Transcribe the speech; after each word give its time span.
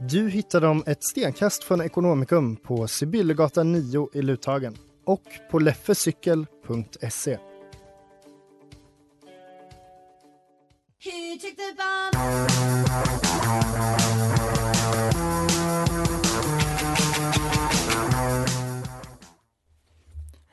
Du 0.00 0.28
hittar 0.28 0.60
dem 0.60 0.82
ett 0.86 1.04
stenkast 1.04 1.64
från 1.64 1.80
Ekonomikum 1.80 2.56
på 2.56 2.88
Sibyllegatan 2.88 3.72
9 3.72 4.08
i 4.12 4.22
Luthagen 4.22 4.76
och 5.04 5.22
på 5.50 5.58
leffecykel.se. 5.58 7.38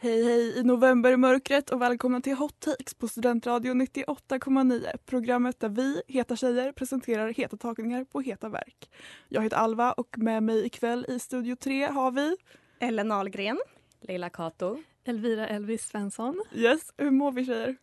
Hej 0.05 0.23
hej 0.23 0.59
i 0.59 0.63
novembermörkret 0.63 1.69
och 1.69 1.81
välkomna 1.81 2.21
till 2.21 2.35
Hot 2.35 2.59
Takes 2.59 2.93
på 2.93 3.07
Studentradion 3.07 3.81
98,9. 3.81 4.97
Programmet 5.05 5.59
där 5.59 5.69
vi, 5.69 6.01
heta 6.07 6.35
tjejer, 6.35 6.71
presenterar 6.71 7.33
heta 7.33 7.57
tagningar 7.57 8.03
på 8.03 8.21
heta 8.21 8.49
verk. 8.49 8.89
Jag 9.29 9.41
heter 9.41 9.57
Alva 9.57 9.91
och 9.91 10.17
med 10.17 10.43
mig 10.43 10.65
ikväll 10.65 11.05
i 11.09 11.19
Studio 11.19 11.55
3 11.55 11.85
har 11.85 12.11
vi 12.11 12.35
Ellen 12.79 13.11
Ahlgren. 13.11 13.59
Leila 14.01 14.29
Kato. 14.29 14.77
Elvira 15.05 15.47
Elvis 15.47 15.87
Svensson. 15.87 16.43
Yes, 16.53 16.93
hur 16.97 17.11
mår 17.11 17.31
vi 17.31 17.45
tjejer? 17.45 17.75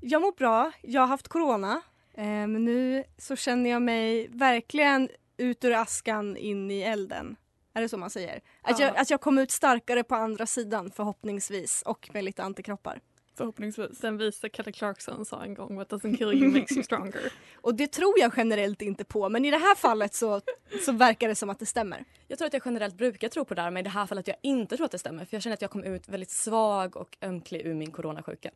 Jag 0.00 0.22
mår 0.22 0.32
bra. 0.32 0.72
Jag 0.82 1.00
har 1.00 1.08
haft 1.08 1.28
corona. 1.28 1.82
Eh, 2.14 2.24
Men 2.24 2.64
nu 2.64 3.04
så 3.18 3.36
känner 3.36 3.70
jag 3.70 3.82
mig 3.82 4.28
verkligen 4.28 5.08
ut 5.36 5.64
ur 5.64 5.72
askan 5.72 6.36
in 6.36 6.70
i 6.70 6.80
elden. 6.80 7.36
Är 7.76 7.80
det 7.80 7.88
så 7.88 7.96
man 7.96 8.10
säger? 8.10 8.40
Att, 8.62 8.78
Ja. 8.78 8.86
jag, 8.86 8.96
att 8.96 9.10
jag 9.10 9.20
kommer 9.20 9.42
ut 9.42 9.50
starkare 9.50 10.04
på 10.04 10.14
andra 10.14 10.46
sidan 10.46 10.90
förhoppningsvis 10.90 11.82
och 11.82 12.10
med 12.12 12.24
lite 12.24 12.42
antikroppar. 12.42 13.00
Förhoppningsvis. 13.34 13.98
Den 13.98 14.18
vise 14.18 14.48
Kelly 14.52 14.72
Clarkson 14.72 15.24
sa 15.24 15.42
en 15.42 15.54
gång 15.54 15.76
What 15.76 15.88
doesn't 15.88 16.16
kill 16.16 16.42
you 16.42 16.52
makes 16.52 16.72
you 16.72 16.82
stronger. 16.82 17.32
Och 17.60 17.74
det 17.74 17.86
tror 17.86 18.14
jag 18.18 18.32
generellt 18.36 18.82
inte 18.82 19.04
på 19.04 19.28
men 19.28 19.44
i 19.44 19.50
det 19.50 19.56
här 19.58 19.74
fallet 19.74 20.14
så, 20.14 20.40
så 20.84 20.92
verkar 20.92 21.28
det 21.28 21.34
som 21.34 21.50
att 21.50 21.58
det 21.58 21.66
stämmer. 21.66 22.04
Jag 22.28 22.38
tror 22.38 22.46
att 22.46 22.52
jag 22.52 22.62
generellt 22.64 22.94
brukar 22.94 23.28
tro 23.28 23.44
på 23.44 23.54
det 23.54 23.62
här 23.62 23.70
men 23.70 23.80
i 23.80 23.82
det 23.82 23.90
här 23.90 24.06
fallet 24.06 24.28
jag 24.28 24.36
inte 24.42 24.76
tror 24.76 24.84
att 24.84 24.92
det 24.92 24.98
stämmer 24.98 25.24
för 25.24 25.36
jag 25.36 25.42
känner 25.42 25.54
att 25.54 25.62
jag 25.62 25.70
kom 25.70 25.84
ut 25.84 26.08
väldigt 26.08 26.30
svag 26.30 26.96
och 26.96 27.16
ömklig 27.22 27.66
ur 27.66 27.74
min 27.74 27.90
coronasjuka. 27.92 28.50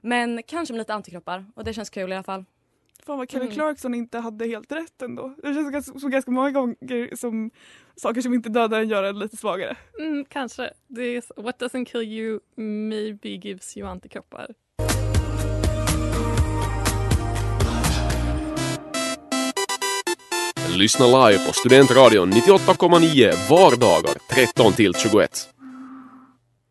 Men 0.00 0.42
kanske 0.42 0.74
med 0.74 0.78
lite 0.78 0.94
antikroppar 0.94 1.46
och 1.56 1.64
det 1.64 1.74
känns 1.74 1.90
kul 1.90 2.12
i 2.12 2.14
alla 2.14 2.22
fall. 2.22 2.44
Fan 3.06 3.18
vad 3.18 3.30
Kelly 3.30 3.44
Mm. 3.44 3.54
Clarkson 3.54 3.94
inte 3.94 4.18
hade 4.18 4.46
helt 4.46 4.72
rätt 4.72 5.02
ändå. 5.02 5.34
Det 5.42 5.54
känns 5.54 5.72
ganska, 5.72 5.98
som 6.00 6.10
ganska 6.10 6.30
många 6.30 6.50
gånger 6.50 7.16
som 7.16 7.50
saker 7.96 8.20
som 8.20 8.34
inte 8.34 8.48
dödar 8.48 8.80
en 8.80 8.88
gör 8.88 9.02
en 9.02 9.18
lite 9.18 9.36
svagare. 9.36 9.76
Mm, 9.98 10.24
kanske. 10.24 10.70
Det 10.88 11.02
är, 11.02 11.42
what 11.42 11.60
doesn't 11.60 11.84
kill 11.84 12.02
you 12.02 12.40
maybe 12.56 13.28
gives 13.28 13.76
you 13.76 13.88
antikroppar. 13.88 14.54
Lyssna 20.76 21.06
live 21.06 21.46
på 21.46 21.52
Studentradion 21.52 22.30
98,9 22.32 23.50
vardagar 23.50 24.14
13 24.30 24.72
till 24.72 24.94
21. 24.94 25.48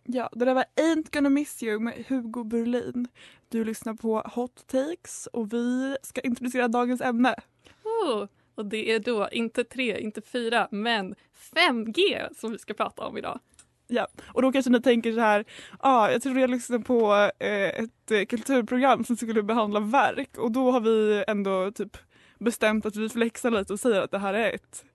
Ja, 0.06 0.30
det 0.34 0.46
där 0.46 0.54
var 0.54 0.66
Ain't 0.82 1.14
gonna 1.14 1.30
miss 1.30 1.64
you 1.64 1.80
med 1.80 2.06
Hugo 2.08 2.44
Berlin. 2.44 3.08
Du 3.53 3.64
lyssnar 3.64 3.94
på 3.94 4.19
Hot 4.19 4.68
Takes 4.68 5.28
och 5.34 5.53
vi 5.53 5.97
ska 6.03 6.22
introducera 6.22 6.68
dagens 6.68 7.02
ämne. 7.02 7.36
Oh, 7.84 8.28
och 8.56 8.66
det 8.66 8.91
är 8.91 9.00
då 9.00 9.30
inte 9.31 9.64
tre, 9.64 10.00
inte 10.00 10.22
fyra, 10.22 10.68
men 10.72 11.16
5G 11.56 12.34
som 12.36 12.52
vi 12.52 12.59
ska 12.59 12.74
prata 12.74 13.06
om 13.06 13.18
idag. 13.18 13.40
Ja, 13.88 14.08
och 14.25 14.41
då 14.41 14.52
kanske 14.52 14.72
ni 14.72 14.81
tänker 14.81 15.14
så 15.14 15.19
här, 15.19 15.46
ah, 15.80 16.09
jag 16.09 16.22
tror 16.22 16.40
jag 16.40 16.50
lyssnar 16.50 16.80
på 16.80 17.14
eh, 17.40 17.69
ett 17.69 18.12
eh, 18.12 18.25
kulturprogram 18.25 19.03
som 19.06 19.18
skulle 19.18 19.44
behandla 19.44 19.80
verk 19.80 20.38
och 20.38 20.52
då 20.52 20.72
har 20.72 20.81
vi 20.81 21.24
ändå 21.28 21.72
typ 21.72 21.97
bestämt 22.40 22.85
att 22.85 22.96
vi 22.96 23.09
flexar 23.09 23.52
lite 23.52 23.74
och 23.74 23.80
säger 23.80 24.02
att 24.02 24.12
det 24.12 24.20
här 24.20 24.34
är 24.34 24.52
ett, 24.52 24.85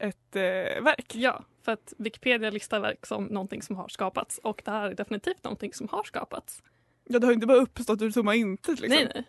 ett 0.00 0.36
eh, 0.36 0.82
verk. 0.82 1.14
Ja, 1.14 1.44
för 1.62 1.72
att 1.72 1.92
Wikipedia 1.98 2.50
listar 2.50 2.80
verk 2.80 3.06
som 3.06 3.24
någonting 3.24 3.62
som 3.62 3.76
har 3.76 3.88
skapats 3.88 4.38
och 4.42 4.62
det 4.64 4.70
här 4.70 4.90
är 4.90 4.94
definitivt 4.94 5.44
någonting 5.44 5.72
som 5.72 5.88
har 5.88 6.04
skapats. 6.04 6.62
Ja, 7.04 7.18
det 7.18 7.26
har 7.26 7.34
inte 7.34 7.46
bara 7.46 7.58
uppstått 7.58 8.02
ur 8.02 8.10
tomma 8.10 8.34
intet 8.34 8.80
liksom. 8.80 8.96
Nej, 8.96 9.12
nej. 9.14 9.24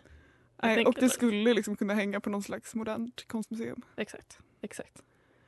Nej, 0.62 0.86
och 0.86 0.94
det 0.94 1.00
det. 1.00 1.08
skulle 1.08 1.54
liksom 1.54 1.76
kunna 1.76 1.94
hänga 1.94 2.20
på 2.20 2.30
någon 2.30 2.42
slags 2.42 2.74
modernt 2.74 3.28
konstmuseum. 3.28 3.82
Exakt, 3.96 4.38
exakt. 4.62 5.02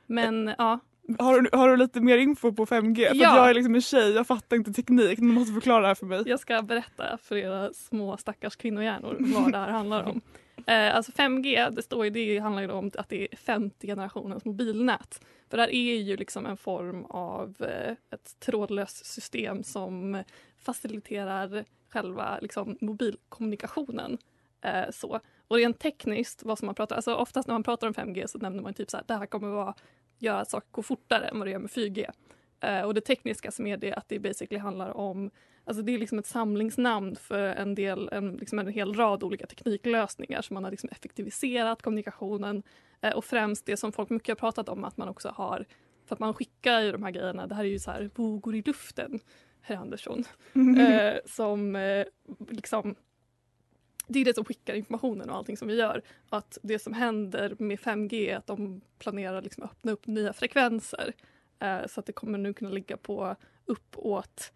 Men 0.05 0.53
ja, 0.57 0.79
Har 1.19 1.41
du, 1.41 1.49
har 1.57 1.69
du 1.69 1.77
lite 1.77 2.01
mer 2.01 2.17
info 2.17 2.53
på 2.53 2.65
5G? 2.65 3.07
För 3.07 3.15
Ja. 3.15 3.37
jag 3.37 3.49
är 3.49 3.53
liksom 3.53 3.75
en 3.75 3.81
tjej, 3.81 4.11
jag 4.11 4.27
fattar 4.27 4.57
inte 4.57 4.73
teknik. 4.73 5.19
Du 5.19 5.23
måste 5.25 5.53
förklara 5.53 5.81
det 5.81 5.87
här 5.87 5.95
för 5.95 6.05
mig. 6.05 6.23
Jag 6.25 6.39
ska 6.39 6.61
berätta 6.61 7.17
för 7.17 7.35
era 7.35 7.73
små 7.73 8.17
stackars 8.17 8.55
kvinnohjärnor 8.55 9.17
vad 9.19 9.51
det 9.51 9.57
här 9.57 9.69
handlar 9.71 10.03
om. 10.03 10.21
Eh, 10.67 10.95
alltså 10.95 11.11
5G, 11.11 11.69
det, 11.71 11.81
står 11.81 12.05
ju, 12.05 12.11
det 12.11 12.39
handlar 12.39 12.61
ju 12.61 12.71
om 12.71 12.91
att 12.97 13.09
det 13.09 13.27
är 13.33 13.37
femte 13.37 13.87
generationens 13.87 14.45
mobilnät. 14.45 15.21
För 15.49 15.57
det 15.57 15.63
här 15.63 15.69
är 15.69 15.95
ju 15.95 16.17
liksom 16.17 16.45
en 16.45 16.57
form 16.57 17.05
av 17.05 17.55
eh, 17.59 17.91
ett 17.91 18.39
trådlöst 18.39 19.05
system 19.05 19.63
som 19.63 20.23
faciliterar 20.59 21.65
själva 21.89 22.39
liksom, 22.41 22.77
mobilkommunikationen. 22.81 24.17
Eh, 24.61 24.91
så. 24.91 25.19
Och 25.47 25.57
rent 25.57 25.79
tekniskt, 25.79 26.43
vad 26.43 26.59
som 26.59 26.65
man 26.65 26.75
pratar, 26.75 26.95
alltså 26.95 27.15
oftast 27.15 27.47
när 27.47 27.55
man 27.55 27.63
pratar 27.63 27.87
om 27.87 27.93
5G 27.93 28.27
så 28.27 28.37
nämner 28.37 28.63
man 28.63 28.73
typ 28.73 28.89
så 28.89 28.97
här, 28.97 29.03
det 29.07 29.13
här 29.13 29.25
kommer 29.25 29.47
vara, 29.47 29.73
göra 30.19 30.39
att 30.39 30.49
saker 30.49 30.67
går 30.71 30.83
fortare 30.83 31.27
än 31.27 31.39
vad 31.39 31.47
det 31.47 31.51
gör 31.51 31.59
med 31.59 31.71
4G. 31.71 32.11
Eh, 32.59 32.81
och 32.81 32.93
det 32.93 33.01
tekniska 33.01 33.51
som 33.51 33.67
är 33.67 33.77
det 33.77 33.93
att 33.93 34.09
det 34.09 34.19
basically 34.19 34.59
handlar 34.59 34.97
om 34.97 35.31
Alltså 35.67 35.83
det 35.83 35.93
är 35.93 35.99
liksom 35.99 36.19
ett 36.19 36.25
samlingsnamn 36.25 37.15
för 37.15 37.39
en, 37.39 37.75
del, 37.75 38.09
en, 38.11 38.31
liksom 38.31 38.59
en 38.59 38.67
hel 38.67 38.93
rad 38.93 39.23
olika 39.23 39.47
tekniklösningar 39.47 40.41
som 40.41 40.53
man 40.53 40.63
har 40.63 40.71
liksom 40.71 40.89
effektiviserat 40.91 41.81
kommunikationen 41.81 42.63
eh, 43.01 43.13
och 43.13 43.25
främst 43.25 43.65
det 43.65 43.77
som 43.77 43.91
folk 43.91 44.09
mycket 44.09 44.29
har 44.29 44.35
pratat 44.35 44.69
om 44.69 44.83
att 44.83 44.97
man 44.97 45.09
också 45.09 45.29
har 45.29 45.65
för 46.05 46.15
att 46.15 46.19
man 46.19 46.33
skickar 46.33 46.79
ju 46.79 46.91
de 46.91 47.03
här 47.03 47.11
grejerna, 47.11 47.47
det 47.47 47.55
här 47.55 47.63
är 47.63 47.69
ju 47.69 47.79
så 47.79 47.91
här 47.91 48.09
vågor 48.15 48.55
i 48.55 48.61
luften, 48.61 49.19
herr 49.61 49.77
Andersson, 49.77 50.23
eh, 50.79 51.17
som 51.25 51.75
eh, 51.75 52.05
liksom 52.49 52.95
det 54.07 54.19
är 54.19 54.25
det 54.25 54.35
som 54.35 54.45
skickar 54.45 54.73
informationen 54.73 55.29
och 55.29 55.35
allting 55.35 55.57
som 55.57 55.67
vi 55.67 55.75
gör. 55.75 56.01
Att 56.29 56.57
det 56.63 56.79
som 56.79 56.93
händer 56.93 57.55
med 57.59 57.79
5G 57.79 58.13
är 58.13 58.35
att 58.35 58.47
de 58.47 58.81
planerar 58.99 59.41
liksom 59.41 59.63
att 59.63 59.71
öppna 59.71 59.91
upp 59.91 60.07
nya 60.07 60.33
frekvenser. 60.33 61.13
Eh, 61.59 61.87
så 61.87 61.99
att 61.99 62.05
det 62.05 62.13
kommer 62.13 62.37
nu 62.37 62.53
kunna 62.53 62.69
ligga 62.69 62.97
på 62.97 63.35
uppåt 63.65 64.51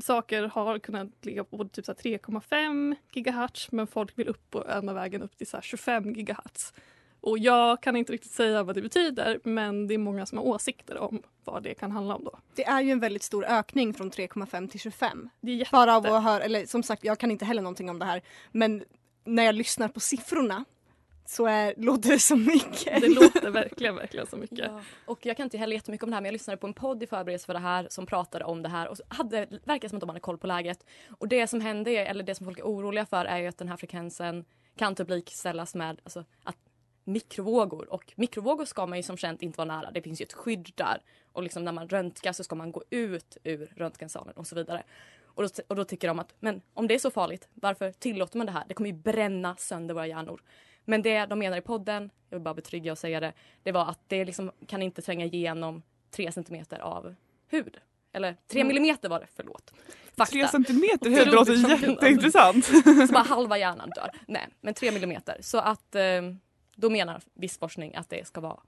saker 0.00 0.42
har 0.42 0.78
kunnat 0.78 1.24
ligga 1.24 1.44
på 1.44 1.68
typ 1.68 1.84
så 1.84 1.92
här 1.92 2.18
3,5 2.18 2.96
gigahertz 3.12 3.72
men 3.72 3.86
folk 3.86 4.18
vill 4.18 4.28
upp 4.28 4.50
på 4.50 4.64
ena 4.68 4.92
vägen 4.92 5.22
upp 5.22 5.36
till 5.36 5.46
så 5.46 5.56
här 5.56 5.62
25 5.62 6.12
gigahertz. 6.14 6.74
Och 7.20 7.38
jag 7.38 7.82
kan 7.82 7.96
inte 7.96 8.12
riktigt 8.12 8.32
säga 8.32 8.62
vad 8.62 8.74
det 8.74 8.82
betyder 8.82 9.40
men 9.44 9.86
det 9.86 9.94
är 9.94 9.98
många 9.98 10.26
som 10.26 10.38
har 10.38 10.44
åsikter 10.44 10.98
om 10.98 11.22
vad 11.44 11.62
det 11.62 11.74
kan 11.74 11.90
handla 11.90 12.14
om 12.14 12.24
då. 12.24 12.38
Det 12.54 12.64
är 12.64 12.80
ju 12.80 12.90
en 12.90 13.00
väldigt 13.00 13.22
stor 13.22 13.44
ökning 13.44 13.94
från 13.94 14.10
3,5 14.10 14.68
till 14.68 14.80
25. 14.80 15.28
Det 15.40 15.50
är 15.50 15.56
jätte... 15.56 15.70
Bara 15.72 15.96
av 15.96 16.06
att 16.06 16.22
höra, 16.22 16.44
eller 16.44 16.66
som 16.66 16.82
sagt 16.82 17.04
jag 17.04 17.18
kan 17.18 17.30
inte 17.30 17.44
heller 17.44 17.62
någonting 17.62 17.90
om 17.90 17.98
det 17.98 18.04
här 18.04 18.22
men 18.52 18.84
när 19.24 19.42
jag 19.42 19.54
lyssnar 19.54 19.88
på 19.88 20.00
siffrorna 20.00 20.64
så 21.26 21.46
är, 21.46 21.74
låter 21.76 22.08
det 22.08 22.18
så 22.18 22.36
mycket. 22.36 23.00
Det 23.00 23.08
låter 23.08 23.50
verkligen, 23.50 23.96
verkligen 23.96 24.26
så 24.26 24.36
mycket. 24.36 24.58
Ja. 24.58 24.80
Och 25.06 25.26
jag 25.26 25.36
kan 25.36 25.44
inte 25.44 25.58
heller 25.58 25.74
jättemycket 25.74 26.04
om 26.04 26.10
det 26.10 26.16
här 26.16 26.20
men 26.20 26.26
jag 26.26 26.32
lyssnade 26.32 26.56
på 26.56 26.66
en 26.66 26.74
podd 26.74 27.02
i 27.02 27.06
förberedelse 27.06 27.46
för 27.46 27.52
det 27.52 27.58
här 27.58 27.86
som 27.90 28.06
pratade 28.06 28.44
om 28.44 28.62
det 28.62 28.68
här 28.68 28.88
och 28.88 28.96
hade, 29.08 29.46
verkar 29.64 29.88
som 29.88 29.96
att 29.96 30.00
de 30.00 30.08
hade 30.08 30.20
koll 30.20 30.38
på 30.38 30.46
läget. 30.46 30.84
Och 31.18 31.28
det 31.28 31.46
som 31.46 31.60
hände, 31.60 31.90
eller 31.90 32.24
det 32.24 32.34
som 32.34 32.46
folk 32.46 32.58
är 32.58 32.62
oroliga 32.62 33.06
för 33.06 33.24
är 33.24 33.38
ju 33.38 33.46
att 33.46 33.58
den 33.58 33.68
här 33.68 33.76
frekvensen 33.76 34.44
kan 34.76 34.94
typ 34.94 35.10
likställas 35.10 35.74
med 35.74 36.00
alltså, 36.04 36.24
att 36.44 36.56
mikrovågor 37.08 37.92
och 37.92 38.12
mikrovågor 38.16 38.64
ska 38.64 38.86
man 38.86 38.98
ju 38.98 39.02
som 39.02 39.16
känt 39.16 39.42
inte 39.42 39.56
vara 39.58 39.68
nära. 39.80 39.90
Det 39.90 40.02
finns 40.02 40.20
ju 40.20 40.22
ett 40.24 40.32
skydd 40.32 40.70
där 40.74 41.02
och 41.32 41.42
liksom 41.42 41.64
när 41.64 41.72
man 41.72 41.88
röntgar 41.88 42.32
så 42.32 42.44
ska 42.44 42.54
man 42.54 42.72
gå 42.72 42.82
ut 42.90 43.36
ur 43.44 43.72
röntgensalen 43.76 44.34
och 44.36 44.46
så 44.46 44.54
vidare. 44.54 44.82
Och 45.24 45.42
då, 45.42 45.48
och 45.68 45.76
då 45.76 45.84
tycker 45.84 46.08
de 46.08 46.18
att 46.18 46.34
men 46.40 46.62
om 46.74 46.88
det 46.88 46.94
är 46.94 46.98
så 46.98 47.10
farligt, 47.10 47.48
varför 47.54 47.92
tillåter 47.92 48.38
man 48.38 48.46
det 48.46 48.52
här? 48.52 48.64
Det 48.68 48.74
kommer 48.74 48.90
ju 48.90 48.96
bränna 48.96 49.56
sönder 49.56 49.94
våra 49.94 50.06
hjärnor. 50.06 50.40
Men 50.84 51.02
det 51.02 51.26
de 51.26 51.38
menar 51.38 51.56
i 51.56 51.60
podden, 51.60 52.10
jag 52.28 52.36
vill 52.38 52.44
bara 52.44 52.54
betrygga 52.54 52.92
och 52.92 52.98
säga 52.98 53.20
det, 53.20 53.32
det 53.62 53.72
var 53.72 53.86
att 53.90 54.00
det 54.06 54.24
liksom 54.24 54.52
kan 54.66 54.82
inte 54.82 55.02
tränga 55.02 55.24
igenom 55.24 55.82
tre 56.10 56.32
centimeter 56.32 56.78
av 56.78 57.14
hud. 57.48 57.78
Eller 58.12 58.36
tre 58.48 58.60
Mm. 58.60 58.68
millimeter 58.68 59.08
var 59.08 59.20
det, 59.20 59.26
förlåt. 59.36 59.72
Fakta. 60.16 60.32
Tre 60.32 60.48
centimeter 60.48 61.10
hud 61.10 61.28
låter 61.34 61.70
jätteintressant. 61.70 62.64
Så 63.08 63.12
bara 63.12 63.22
halva 63.22 63.58
hjärnan 63.58 63.90
dör. 63.90 64.10
Nej, 64.26 64.48
men 64.60 64.74
tre 64.74 64.90
millimeter. 64.92 65.38
Så 65.40 65.58
att 65.58 65.94
eh, 65.94 66.02
då 66.80 66.90
menar 66.90 67.22
viss 67.34 67.58
forskning 67.58 67.94
att 67.94 68.10
det 68.10 68.26
ska 68.26 68.40
vara 68.40 68.60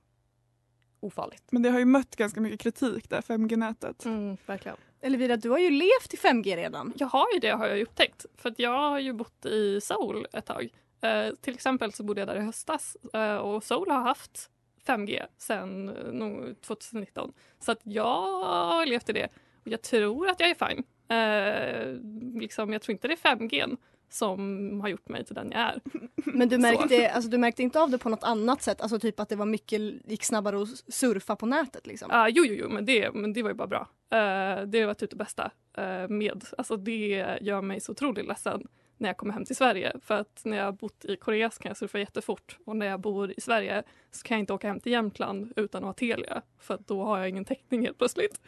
ofarligt. 1.01 1.53
Men 1.53 1.62
det 1.62 1.71
har 1.71 1.79
ju 1.79 1.85
mött 1.85 2.17
ganska 2.17 2.41
mycket 2.41 2.61
kritik 2.61 3.11
där, 3.11 3.21
5G-nätet. 3.21 4.05
Mm, 4.05 4.37
verkligen. 4.47 4.77
Elvira, 5.01 5.37
du 5.37 5.51
har 5.51 5.59
ju 5.59 5.71
levt 5.71 6.15
i 6.15 6.17
5G 6.17 6.57
redan. 6.57 6.93
Jag 6.97 7.07
har 7.07 7.27
ju 7.35 7.41
det 7.41 7.51
har 7.51 7.69
jag 7.69 7.77
ju 7.77 7.83
upptäckt. 7.83 8.27
För 8.37 8.49
att 8.49 8.59
jag 8.59 8.91
har 8.91 8.99
ju 8.99 9.12
bott 9.12 9.47
i 9.47 9.81
Seoul 9.81 10.27
ett 10.33 10.47
tag. 10.47 10.69
Eh, 11.01 11.35
till 11.41 11.55
exempel 11.55 11.93
så 11.93 12.03
bodde 12.03 12.21
jag 12.21 12.29
där 12.29 12.37
i 12.37 12.41
höstas 12.41 12.97
eh, 13.12 13.37
och 13.37 13.65
Seoul 13.65 13.91
har 13.91 14.01
haft 14.01 14.51
5G 14.87 15.27
sedan 15.39 15.87
nog 16.12 16.61
2019. 16.61 17.33
Så 17.59 17.73
att 17.73 17.81
jag 17.83 18.43
har 18.45 18.87
levt 18.87 19.09
i 19.09 19.12
det. 19.12 19.29
Och 19.65 19.69
jag 19.69 19.83
tror 19.83 20.29
att 20.29 20.41
jag 20.41 20.51
är 20.51 20.69
fine. 20.69 20.85
Eh, 21.09 22.41
liksom, 22.41 22.73
jag 22.73 22.83
tror 22.83 22.93
inte 22.93 23.09
det 23.09 23.15
är 23.15 23.37
5G 23.37 23.77
som 24.11 24.81
har 24.81 24.89
gjort 24.89 25.09
mig 25.09 25.25
till 25.25 25.35
den 25.35 25.51
jag 25.51 25.61
är. 25.61 25.81
Men 26.15 26.49
du 26.49 26.59
märkte, 26.59 27.11
alltså, 27.11 27.31
du 27.31 27.39
märkte 27.39 27.62
inte 27.62 27.81
av 27.81 27.91
det 27.91 27.99
på 27.99 28.09
något 28.09 28.25
annat 28.25 28.62
sätt? 28.62 28.81
Alltså 28.81 28.99
typ 28.99 29.21
att 29.21 29.29
det 29.29 29.37
var 29.37 29.47
mycket, 29.47 29.81
gick 30.07 30.25
snabbare 30.25 30.62
att 30.62 30.69
surfa 30.89 31.37
på 31.37 31.47
nätet 31.47 31.87
liksom? 31.87 32.09
Ah, 32.12 32.29
jo, 32.29 32.45
jo, 32.45 32.55
jo, 32.59 32.69
men 32.69 32.85
det, 32.85 33.15
men 33.15 33.33
det 33.33 33.43
var 33.43 33.51
ju 33.51 33.55
bara 33.55 33.69
bra. 33.69 33.89
Eh, 34.11 34.62
det 34.67 34.87
var 34.87 34.95
typ 34.95 35.11
det 35.11 35.17
bästa 35.17 35.51
eh, 35.77 36.09
med. 36.09 36.45
Alltså 36.59 36.77
det 36.77 37.39
gör 37.41 37.62
mig 37.62 37.81
så 37.81 37.93
otroligt 37.93 38.27
ledsen 38.27 38.67
när 39.01 39.09
jag 39.09 39.17
kommer 39.17 39.35
hem 39.35 39.45
till 39.45 39.57
Sverige. 39.57 39.93
För 40.03 40.15
att 40.15 40.43
när 40.45 40.57
jag 40.57 40.65
har 40.65 40.73
bott 40.73 41.05
i 41.05 41.17
Korea 41.17 41.51
så 41.51 41.62
kan 41.62 41.71
jag 41.71 41.77
surfa 41.77 41.99
jättefort. 41.99 42.59
Och 42.65 42.77
när 42.77 42.87
jag 42.87 43.01
bor 43.01 43.31
i 43.37 43.41
Sverige 43.41 43.83
så 44.11 44.23
kan 44.23 44.35
jag 44.35 44.43
inte 44.43 44.53
åka 44.53 44.69
hem 44.69 44.81
till 44.81 44.93
Jämtland 44.93 45.53
utan 45.57 45.83
att 45.83 45.87
ha 45.87 45.93
Telia. 45.93 46.43
För 46.59 46.75
att 46.75 46.87
då 46.87 47.05
har 47.05 47.19
jag 47.19 47.29
ingen 47.29 47.45
täckning 47.45 47.83
helt 47.83 47.99
plötsligt. 47.99 48.41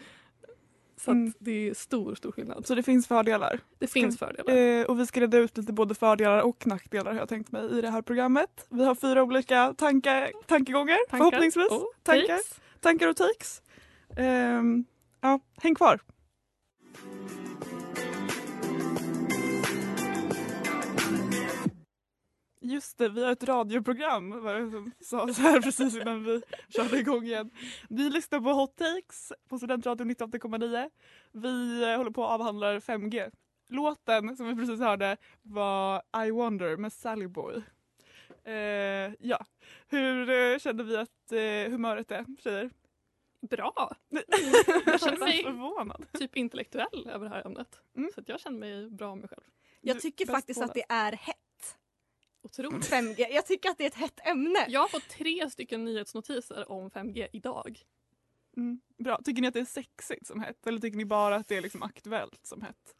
Så 1.04 1.10
Mm. 1.10 1.32
det 1.38 1.69
är 1.70 1.75
stor, 1.75 2.14
stor 2.14 2.32
skillnad. 2.32 2.66
Så 2.66 2.75
det 2.75 2.82
finns 2.82 3.06
fördelar. 3.06 3.60
Det 3.78 3.87
finns 3.87 4.19
fördelar. 4.19 4.54
Eh, 4.56 4.84
och 4.84 5.00
vi 5.00 5.06
ska 5.06 5.20
reda 5.20 5.38
ut 5.38 5.56
lite 5.56 5.72
både 5.72 5.94
fördelar 5.94 6.40
och 6.43 6.66
nackdelar 6.66 7.12
har 7.12 7.19
jag 7.19 7.28
tänkt 7.28 7.52
mig 7.52 7.78
i 7.78 7.81
det 7.81 7.90
här 7.90 8.02
programmet. 8.02 8.66
Vi 8.69 8.84
har 8.84 8.94
fyra 8.94 9.22
olika 9.22 9.75
tankar, 9.75 10.31
tankegångar 10.46 10.99
Tankar 11.10 11.19
förhoppningsvis. 11.31 11.70
och 11.70 11.93
tankar, 12.02 12.26
takes. 12.37 12.60
tankar 12.81 13.08
och 13.08 13.16
takes. 13.16 13.62
Ehm, 14.16 14.84
ja, 15.20 15.40
häng 15.62 15.75
kvar. 15.75 16.00
Just 22.64 22.99
det, 22.99 23.09
vi 23.09 23.25
har 23.25 23.32
ett 23.32 23.44
radioprogram 23.44 24.43
var 24.43 24.55
det 24.55 24.70
som 24.70 24.93
sa 25.00 25.35
så 25.35 25.43
här 25.43 25.61
precis 25.61 25.97
innan 25.97 26.25
vi 26.25 26.43
körde 26.69 26.99
igång 26.99 27.25
igen. 27.25 27.50
Vi 27.88 28.11
lyssnar 28.11 28.41
på 28.41 28.53
Hot 28.53 28.76
Takes 28.76 29.32
på 29.49 29.59
Studentradion 29.59 30.11
98,9. 30.11 30.91
Vi 31.32 31.82
eh, 31.82 31.97
håller 31.97 32.11
på 32.11 32.25
att 32.25 32.31
avhandla 32.31 32.79
5G. 32.79 33.31
Låten 33.69 34.37
som 34.37 34.47
vi 34.49 34.55
precis 34.56 34.81
hörde 34.81 35.17
var 35.43 36.03
I 36.26 36.31
Wonder 36.31 36.76
med 36.76 36.93
Sally 36.93 37.26
Boy. 37.26 37.62
Eh, 38.44 39.12
ja, 39.19 39.47
hur 39.88 40.31
eh, 40.31 40.59
känner 40.59 40.85
vi 40.85 40.97
att 40.97 41.32
eh, 41.32 41.73
humöret 41.73 42.11
är 42.11 42.25
tjejer? 42.43 42.70
Bra! 43.50 43.97
Jag 44.09 44.23
Jag 44.87 45.00
känner 45.00 45.19
mig 45.26 45.43
förvånad. 45.43 46.06
typ 46.12 46.37
intellektuell 46.37 47.09
över 47.12 47.29
det 47.29 47.35
här 47.35 47.47
ämnet. 47.47 47.81
Mm. 47.97 48.11
Så 48.14 48.20
att 48.20 48.29
jag 48.29 48.41
känner 48.41 48.59
mig 48.59 48.91
bra 48.91 49.09
med 49.14 49.19
mig 49.19 49.29
själv. 49.29 49.43
Jag 49.81 50.00
tycker 50.00 50.26
faktiskt 50.26 50.62
att 50.62 50.75
det 50.75 50.85
är 50.88 51.12
hett. 51.12 51.37
Otroligt. 52.43 52.91
5G. 52.91 53.27
Jag 53.31 53.47
tycker 53.47 53.71
att 53.71 53.79
det 53.79 53.85
är 53.85 53.89
ett 53.89 53.94
hett 53.94 54.27
ämne. 54.27 54.67
Jag 54.69 54.81
har 54.81 54.89
fått 54.89 55.09
tre 55.09 55.50
stycken 55.50 55.85
nyhetsnotiser 55.85 56.73
om 56.73 56.91
5G 56.91 57.29
idag. 57.33 57.79
Mm, 58.56 58.81
bra. 58.99 59.21
Tycker 59.25 59.43
ni 59.43 59.49
att 59.49 59.55
det 59.55 59.61
är 59.61 59.65
sexigt 59.65 60.27
som 60.27 60.41
hett 60.41 60.67
eller 60.67 60.81
tycker 60.81 60.97
ni 60.97 61.05
bara 61.05 61.37
att 61.37 61.49
det 61.49 61.56
är 61.56 61.61
liksom 61.61 61.83
aktuellt 61.83 62.47
som 62.47 62.62
hett? 62.62 62.94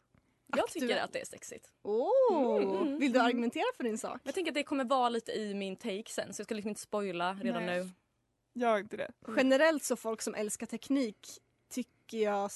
Jag 0.57 0.67
tycker 0.67 0.97
att 0.97 1.13
det 1.13 1.21
är 1.21 1.25
sexigt. 1.25 1.71
Oh, 1.81 2.23
Mm. 2.63 2.99
Vill 2.99 3.11
du 3.11 3.19
argumentera 3.19 3.65
för 3.77 3.83
din 3.83 3.97
sak? 3.97 4.21
Jag 4.23 4.33
tänker 4.35 4.51
att 4.51 4.55
det 4.55 4.63
kommer 4.63 4.83
vara 4.85 5.09
lite 5.09 5.31
i 5.31 5.53
min 5.53 5.75
take 5.75 6.03
sen 6.07 6.33
så 6.33 6.39
jag 6.39 6.45
ska 6.45 6.55
liksom 6.55 6.69
inte 6.69 6.81
spoila 6.81 7.33
redan 7.33 7.65
Nej. 7.65 7.79
nu. 7.83 7.89
Gör 8.61 8.77
inte 8.77 8.97
det. 8.97 9.11
Generellt 9.37 9.83
så 9.83 9.95
folk 9.95 10.21
som 10.21 10.35
älskar 10.35 10.65
teknik 10.65 11.27
tycker 11.69 12.17
jag 12.17 12.51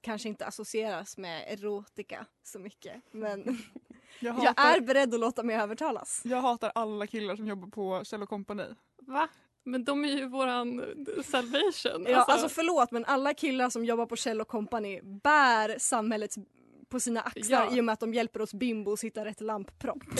kanske 0.00 0.28
inte 0.28 0.46
associeras 0.46 1.16
med 1.18 1.44
erotika 1.52 2.26
så 2.42 2.58
mycket. 2.58 3.02
Men 3.10 3.58
Jag 4.20 4.36
jag 4.38 4.42
hatar, 4.44 4.76
är 4.76 4.80
beredd 4.80 5.14
att 5.14 5.20
låta 5.20 5.42
mig 5.42 5.56
övertalas. 5.56 6.22
jag 6.24 6.40
hatar 6.40 6.72
alla 6.74 7.06
killar 7.06 7.36
som 7.36 7.46
jobbar 7.46 7.68
på 7.68 8.04
Kjell 8.04 8.26
Company. 8.26 8.64
Va? 8.98 9.28
Men 9.64 9.84
de 9.84 10.04
är 10.04 10.08
ju 10.08 10.28
våran 10.28 10.82
salvation. 11.24 12.06
Ja, 12.08 12.22
alltså 12.28 12.48
förlåt 12.48 12.90
men 12.90 13.04
alla 13.04 13.34
killar 13.34 13.70
som 13.70 13.84
jobbar 13.84 14.06
på 14.06 14.16
Kjell 14.16 14.44
Company 14.44 15.00
bär 15.02 15.78
samhället 15.78 16.34
på 16.88 17.00
sina 17.00 17.20
axlar 17.20 17.64
Ja. 17.70 17.76
i 17.76 17.80
och 17.80 17.84
med 17.84 17.92
att 17.92 18.00
de 18.00 18.14
hjälper 18.14 18.42
oss 18.42 18.54
bimbos 18.54 19.04
hitta 19.04 19.24
rätt 19.24 19.40
lamppropp. 19.40 19.98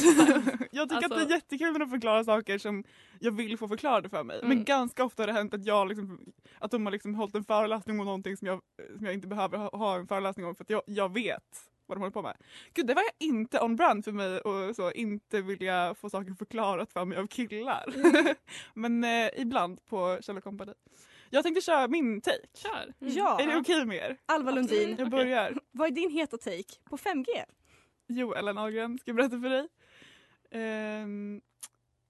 Jag 0.70 0.88
tycker 0.88 0.96
att 0.96 1.04
Alltså- 1.04 1.08
det 1.18 1.24
är 1.24 1.30
jättekul 1.30 1.72
när 1.72 1.78
de 1.78 1.90
förklarar 1.90 2.24
saker 2.24 2.58
som 2.58 2.84
jag 3.20 3.32
vill 3.32 3.58
få 3.58 3.68
förklarade 3.68 4.08
för 4.08 4.24
mig. 4.24 4.38
Men 4.42 4.52
Mm. 4.52 4.64
ganska 4.64 5.04
ofta 5.04 5.22
har 5.22 5.26
det 5.26 5.32
hänt 5.32 5.54
att, 5.54 5.64
jag 5.66 5.88
liksom, 5.88 6.32
att 6.58 6.70
de 6.70 6.86
har 6.86 6.92
liksom 6.92 7.14
hållit 7.14 7.34
en 7.34 7.44
föreläsning 7.44 8.00
om 8.00 8.06
någonting 8.06 8.36
som 8.36 8.48
jag, 8.48 8.60
som 8.96 9.04
jag 9.06 9.14
inte 9.14 9.26
behöver 9.26 9.58
ha, 9.58 9.76
ha 9.76 9.96
en 9.96 10.06
föreläsning 10.06 10.46
om 10.46 10.54
för 10.54 10.64
att 10.64 10.70
jag, 10.70 10.82
jag 10.86 11.12
vet 11.14 11.42
vad 11.94 11.96
de 11.96 12.00
håller 12.00 12.10
på 12.10 12.22
med. 12.22 12.36
Gud, 12.74 12.86
det 12.86 12.94
var 12.94 13.02
jag 13.02 13.28
inte 13.28 13.60
on 13.60 13.76
brand 13.76 14.04
för 14.04 14.12
mig 14.12 14.40
och 14.40 14.76
så 14.76 14.92
inte 14.92 15.42
vilja 15.42 15.94
få 15.94 16.10
saker 16.10 16.34
förklarat 16.34 16.92
för 16.92 17.04
mig 17.04 17.18
av 17.18 17.26
killar. 17.26 17.84
Men 18.74 19.04
eh, 19.04 19.30
ibland 19.36 19.84
på 19.86 20.18
Kjell 20.22 20.40
Company. 20.40 20.72
Jag 21.30 21.42
tänkte 21.42 21.60
köra 21.60 21.88
min 21.88 22.20
take. 22.20 22.46
Kör! 22.54 22.94
Ja, 22.98 23.40
Är 23.40 23.46
det 23.46 23.56
okej 23.56 23.86
med 23.86 23.96
er? 23.96 24.16
Alva 24.26 24.50
Lundin, 24.50 24.96
Jag 24.98 25.10
börjar. 25.10 25.58
vad 25.70 25.86
är 25.88 25.92
din 25.92 26.10
heta 26.10 26.36
take 26.36 26.74
på 26.90 26.96
5G? 26.96 27.44
Jo, 28.06 28.34
Ellen 28.34 28.58
Ahlgren 28.58 28.98
ska 28.98 29.08
jag 29.08 29.16
berätta 29.16 29.40
för 29.40 29.48
dig. 29.48 29.68
Ehm, 30.50 31.40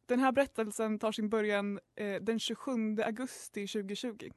den 0.06 0.20
här 0.20 0.32
berättelsen 0.32 0.98
tar 0.98 1.12
sin 1.12 1.28
början 1.28 1.80
eh, 1.96 2.14
den 2.22 2.38
27 2.38 3.00
augusti 3.04 3.66
2020. 3.66 4.30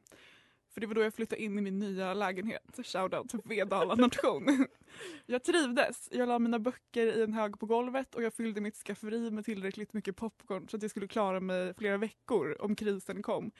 För 0.77 0.81
det 0.81 0.87
var 0.87 0.95
då 0.95 1.01
jag 1.01 1.13
flyttade 1.13 1.41
in 1.41 1.59
i 1.59 1.61
min 1.61 1.79
nya 1.79 2.13
lägenhet. 2.13 2.79
Shoutout 2.83 3.29
till 3.29 3.39
Vedala 3.43 3.95
nation. 3.95 4.67
jag 5.25 5.43
trivdes. 5.43 6.09
Jag 6.11 6.27
la 6.27 6.39
mina 6.39 6.59
böcker 6.59 7.07
i 7.17 7.23
en 7.23 7.33
hög 7.33 7.59
på 7.59 7.65
golvet 7.65 8.15
och 8.15 8.23
jag 8.23 8.33
fyllde 8.33 8.61
mitt 8.61 8.75
skafferi 8.75 9.31
med 9.31 9.45
tillräckligt 9.45 9.93
mycket 9.93 10.15
popcorn 10.15 10.67
så 10.69 10.77
att 10.77 10.81
jag 10.81 10.91
skulle 10.91 11.07
klara 11.07 11.39
mig 11.39 11.73
flera 11.73 11.97
veckor 11.97 12.61
om 12.61 12.75
krisen 12.75 13.21
kom. 13.21 13.51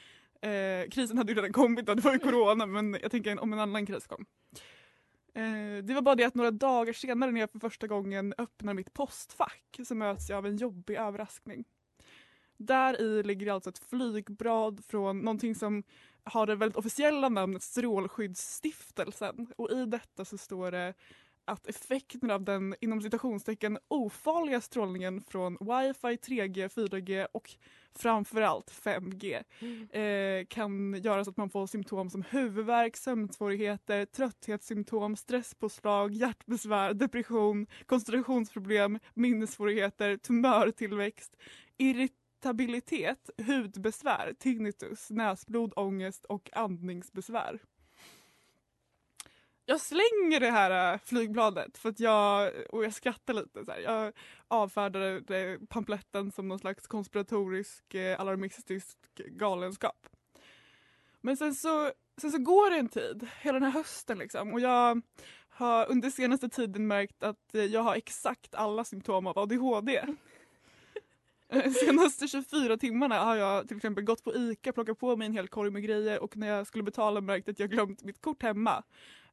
Eh, 0.41 0.89
krisen 0.91 1.17
hade 1.17 1.31
ju 1.31 1.35
redan 1.35 1.53
kommit, 1.53 1.85
det 1.85 1.95
var 1.95 2.13
ju 2.13 2.19
corona 2.19 2.65
men 2.65 2.97
jag 3.01 3.11
tänker 3.11 3.39
om 3.39 3.53
en 3.53 3.59
annan 3.59 3.85
kris 3.85 4.07
kom. 4.07 4.25
Eh, 5.33 5.83
det 5.83 5.93
var 5.93 6.01
bara 6.01 6.15
det 6.15 6.23
att 6.23 6.35
några 6.35 6.51
dagar 6.51 6.93
senare 6.93 7.31
när 7.31 7.39
jag 7.39 7.51
för 7.51 7.59
första 7.59 7.87
gången 7.87 8.33
öppnar 8.37 8.73
mitt 8.73 8.93
postfack 8.93 9.79
så 9.83 9.95
möts 9.95 10.29
jag 10.29 10.37
av 10.37 10.45
en 10.45 10.57
jobbig 10.57 10.95
överraskning. 10.95 11.65
Där 12.57 13.01
i 13.01 13.23
ligger 13.23 13.51
alltså 13.51 13.69
ett 13.69 13.81
flygblad 13.89 14.85
från 14.85 15.19
någonting 15.19 15.55
som 15.55 15.83
har 16.23 16.47
det 16.47 16.55
väldigt 16.55 16.77
officiella 16.77 17.29
namnet 17.29 17.63
Strålskyddsstiftelsen. 17.63 19.47
Och 19.55 19.71
i 19.71 19.85
detta 19.85 20.25
så 20.25 20.37
står 20.37 20.71
det 20.71 20.93
att 21.47 21.67
effekten 21.67 22.31
av 22.31 22.43
den 22.43 22.75
inom 22.81 23.01
citationstecken 23.01 23.77
ofarliga 23.87 24.61
strålningen 24.61 25.21
från 25.21 25.57
wifi, 25.59 26.07
3G, 26.07 26.67
4G 26.67 27.27
och 27.31 27.51
framförallt 27.95 28.71
5G 28.71 29.43
eh, 29.91 30.45
kan 30.45 30.93
göra 31.03 31.23
så 31.23 31.29
att 31.29 31.37
man 31.37 31.49
får 31.49 31.67
symptom 31.67 32.09
som 32.09 32.23
huvudvärk, 32.29 32.97
sömnsvårigheter, 32.97 34.05
trötthetssymptom, 34.05 35.15
stresspåslag, 35.15 36.13
hjärtbesvär, 36.13 36.93
depression, 36.93 37.67
koncentrationsproblem, 37.85 38.99
minnessvårigheter, 39.13 40.17
tumörtillväxt, 40.17 41.37
irritabilitet, 42.37 43.29
hudbesvär, 43.47 44.33
tinnitus, 44.39 45.09
näsblod, 45.09 45.73
ångest 45.75 46.25
och 46.25 46.49
andningsbesvär. 46.53 47.59
Jag 49.65 49.81
slänger 49.81 50.39
det 50.39 50.51
här 50.51 50.93
äh, 50.93 50.99
flygbladet 50.99 51.77
för 51.77 51.89
att 51.89 51.99
jag, 51.99 52.51
och 52.69 52.85
jag 52.85 52.93
skrattar 52.93 53.33
lite. 53.33 53.65
Så 53.65 53.71
här. 53.71 53.79
Jag 53.79 54.13
avfärdade 54.47 55.21
pampletten 55.21 55.67
pamfletten 55.67 56.31
som 56.31 56.47
någon 56.47 56.59
slags 56.59 56.87
konspiratorisk 56.87 57.93
äh, 57.93 58.19
alarmistisk 58.19 58.97
galenskap. 59.17 60.07
Men 61.21 61.37
sen 61.37 61.55
så, 61.55 61.91
sen 62.21 62.31
så 62.31 62.37
går 62.37 62.69
det 62.69 62.77
en 62.77 62.89
tid, 62.89 63.27
hela 63.41 63.59
den 63.59 63.71
här 63.71 63.79
hösten 63.79 64.17
liksom 64.17 64.53
och 64.53 64.59
jag 64.59 65.01
har 65.49 65.91
under 65.91 66.09
senaste 66.09 66.49
tiden 66.49 66.87
märkt 66.87 67.23
att 67.23 67.55
äh, 67.55 67.63
jag 67.63 67.81
har 67.81 67.95
exakt 67.95 68.55
alla 68.55 68.83
symptom 68.83 69.27
av 69.27 69.39
ADHD. 69.39 70.01
Senaste 71.85 72.27
24 72.27 72.77
timmarna 72.77 73.19
har 73.19 73.35
jag 73.35 73.67
till 73.67 73.77
exempel 73.77 74.03
gått 74.03 74.23
på 74.23 74.35
ICA, 74.35 74.73
plockat 74.73 74.99
på 74.99 75.15
mig 75.15 75.25
en 75.25 75.33
hel 75.33 75.47
korg 75.47 75.71
med 75.71 75.83
grejer 75.83 76.23
och 76.23 76.37
när 76.37 76.47
jag 76.47 76.67
skulle 76.67 76.83
betala 76.83 77.21
märkte 77.21 77.51
att 77.51 77.59
jag 77.59 77.69
glömt 77.69 78.03
mitt 78.03 78.21
kort 78.21 78.43
hemma. 78.43 78.83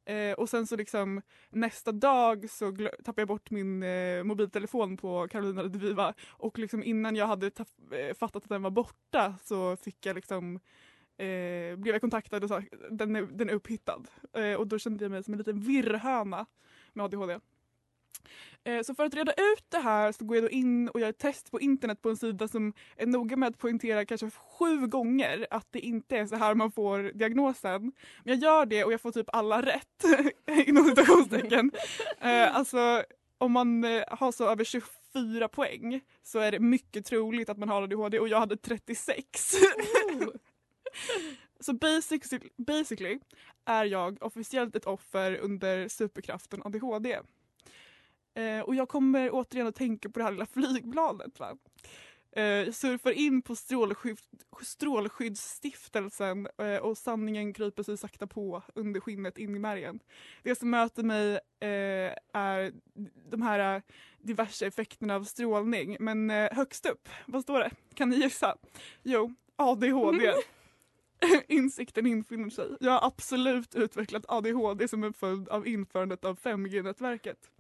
Eh, 0.04 0.33
och 0.33 0.49
sen 0.49 0.66
så 0.66 0.76
liksom 0.76 1.23
nästa 1.50 1.92
dag 1.92 2.50
så 2.50 2.76
tappade 3.04 3.21
jag 3.21 3.28
bort 3.28 3.50
min 3.50 3.83
eh, 3.83 4.25
mobiltelefon 4.25 4.97
på 4.97 5.28
Carolina 5.28 5.62
Rediviva 5.62 6.14
och 6.30 6.59
liksom 6.59 6.85
innan 6.85 7.16
jag 7.16 7.26
hade 7.26 7.47
eh, 7.47 8.14
fattat 8.18 8.42
att 8.42 8.49
den 8.49 8.62
var 8.62 8.71
borta 8.71 9.35
så 9.44 9.76
fick 9.76 10.06
jag 10.06 10.14
liksom 10.14 10.61
eh, 11.16 11.76
blev 11.76 11.94
jag 11.94 12.00
kontaktad 12.00 12.42
och 12.42 12.49
sa 12.49 12.62
den 12.90 13.16
är, 13.16 13.23
den 13.23 13.49
är 13.49 13.54
upphittad. 13.54 14.02
Eh, 14.33 14.54
och 14.54 14.66
då 14.66 14.78
kände 14.78 15.04
jag 15.04 15.11
mig 15.11 15.23
som 15.23 15.35
en 15.35 15.38
liten 15.38 15.61
virrhöna 15.61 16.47
med 16.92 17.04
ADHD. 17.04 17.38
Eh, 18.64 18.82
Så 18.82 18.94
för 18.94 19.04
att 19.04 19.14
reda 19.14 19.32
ut 19.32 19.64
det 19.68 19.78
här 19.78 20.12
så 20.12 20.24
går 20.24 20.36
jag 20.36 20.50
in 20.52 20.88
och 20.88 21.00
gör 21.00 21.08
ett 21.08 21.18
test 21.18 21.50
på 21.50 21.60
internet 21.60 22.02
på 22.02 22.08
en 22.10 22.16
sida 22.16 22.48
som 22.48 22.72
är 22.96 23.06
noga 23.06 23.36
med 23.36 23.48
att 23.48 23.58
poängtera 23.58 24.04
kanske 24.04 24.30
sju 24.30 24.86
gånger 24.86 25.46
att 25.50 25.66
det 25.70 25.80
inte 25.80 26.16
är 26.16 26.26
så 26.26 26.36
här 26.36 26.54
man 26.54 26.72
får 26.72 27.02
diagnosen. 27.14 27.82
Men 28.24 28.34
jag 28.34 28.36
gör 28.36 28.66
det 28.66 28.84
och 28.84 28.92
jag 28.92 29.00
får 29.00 29.12
typ 29.12 29.30
alla 29.32 29.62
rätt 29.62 30.04
inom 30.66 30.84
citationstecken. 30.84 31.70
Eh, 32.20 32.56
Alltså 32.56 33.04
om 33.38 33.52
man 33.52 33.84
eh, 33.84 34.02
har 34.10 34.32
så 34.32 34.48
över 34.48 34.64
24 34.64 35.48
poäng 35.48 36.00
så 36.22 36.38
är 36.38 36.52
det 36.52 36.58
mycket 36.60 37.06
troligt 37.06 37.48
att 37.48 37.58
man 37.58 37.68
har 37.68 37.82
ADHD 37.82 38.18
och 38.18 38.28
jag 38.28 38.40
hade 38.40 38.56
36. 38.56 39.54
Så 41.60 41.72
basically, 41.72 42.48
basically 42.56 43.18
är 43.64 43.84
jag 43.84 44.18
officiellt 44.22 44.76
ett 44.76 44.84
offer 44.86 45.36
under 45.36 45.88
superkraften 45.88 46.62
ADHD. 46.64 47.18
Eh, 48.34 48.60
och 48.60 48.74
jag 48.74 48.88
kommer 48.88 49.30
återigen 49.32 49.66
att 49.66 49.74
tänka 49.74 50.10
på 50.10 50.18
det 50.18 50.24
här 50.24 50.32
lilla 50.32 50.46
flygplanet. 50.46 51.40
Va? 51.40 51.56
Eh, 52.36 52.70
surfar 52.72 53.10
in 53.10 53.42
på 53.42 53.56
strålskydd, 53.56 54.18
Strålskyddsstiftelsen 54.62 56.48
eh, 56.58 56.76
och 56.76 56.98
sanningen 56.98 57.52
kryper 57.52 57.82
sig 57.82 57.96
sakta 57.96 58.26
på 58.26 58.62
under 58.74 59.00
skinnet 59.00 59.38
in 59.38 59.56
i 59.56 59.58
märgen. 59.58 60.00
Det 60.42 60.54
som 60.54 60.70
möter 60.70 61.02
mig 61.02 61.32
eh, 61.60 62.12
är 62.32 62.72
de 63.30 63.42
här 63.42 63.76
eh, 63.76 63.82
diverse 64.18 64.66
effekterna 64.66 65.14
av 65.14 65.24
strålning. 65.24 65.96
Men 66.00 66.30
eh, 66.30 66.52
högst 66.52 66.86
upp, 66.86 67.08
vad 67.26 67.42
står 67.42 67.58
det? 67.58 67.70
Kan 67.94 68.08
ni 68.08 68.16
gissa? 68.16 68.56
Jo, 69.02 69.34
ADHD. 69.56 70.32
Insikten 71.48 72.06
infinner 72.06 72.50
sig. 72.50 72.76
Jag 72.80 72.92
har 72.92 73.06
absolut 73.06 73.74
utvecklat 73.74 74.24
ADHD 74.28 74.88
som 74.88 75.04
en 75.04 75.12
följd 75.12 75.48
av 75.48 75.66
införandet 75.66 76.24
av 76.24 76.38
5G-nätverket. 76.38 77.50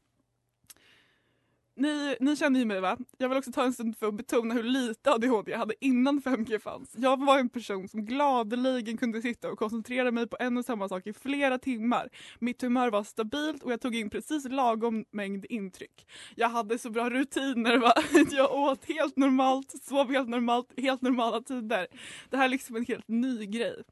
Ni, 1.76 2.16
ni 2.20 2.36
känner 2.36 2.60
ju 2.60 2.66
mig 2.66 2.80
va? 2.80 2.98
Jag 3.18 3.28
vill 3.28 3.38
också 3.38 3.52
ta 3.52 3.64
en 3.64 3.72
stund 3.72 3.96
för 3.96 4.06
att 4.06 4.14
betona 4.14 4.54
hur 4.54 4.62
lite 4.62 5.12
ADHD 5.12 5.50
jag 5.52 5.58
hade 5.58 5.74
innan 5.80 6.20
5G 6.20 6.58
fanns. 6.58 6.94
Jag 6.96 7.24
var 7.24 7.38
en 7.38 7.48
person 7.48 7.88
som 7.88 8.06
gladeligen 8.06 8.96
kunde 8.96 9.22
sitta 9.22 9.50
och 9.50 9.58
koncentrera 9.58 10.10
mig 10.10 10.28
på 10.28 10.36
en 10.40 10.56
och 10.56 10.64
samma 10.64 10.88
sak 10.88 11.06
i 11.06 11.12
flera 11.12 11.58
timmar. 11.58 12.08
Mitt 12.38 12.62
humör 12.62 12.90
var 12.90 13.04
stabilt 13.04 13.62
och 13.62 13.72
jag 13.72 13.80
tog 13.80 13.94
in 13.94 14.10
precis 14.10 14.48
lagom 14.48 15.04
mängd 15.10 15.46
intryck. 15.48 16.06
Jag 16.36 16.48
hade 16.48 16.78
så 16.78 16.90
bra 16.90 17.10
rutiner 17.10 17.78
va? 17.78 17.92
Jag 18.30 18.52
åt 18.52 18.84
helt 18.84 19.16
normalt, 19.16 19.82
sov 19.82 20.12
helt 20.12 20.28
normalt, 20.28 20.72
helt 20.76 21.02
normala 21.02 21.40
tider. 21.40 21.86
Det 22.30 22.36
här 22.36 22.44
är 22.44 22.48
liksom 22.48 22.76
en 22.76 22.84
helt 22.84 23.08
ny 23.08 23.46
grej. 23.46 23.82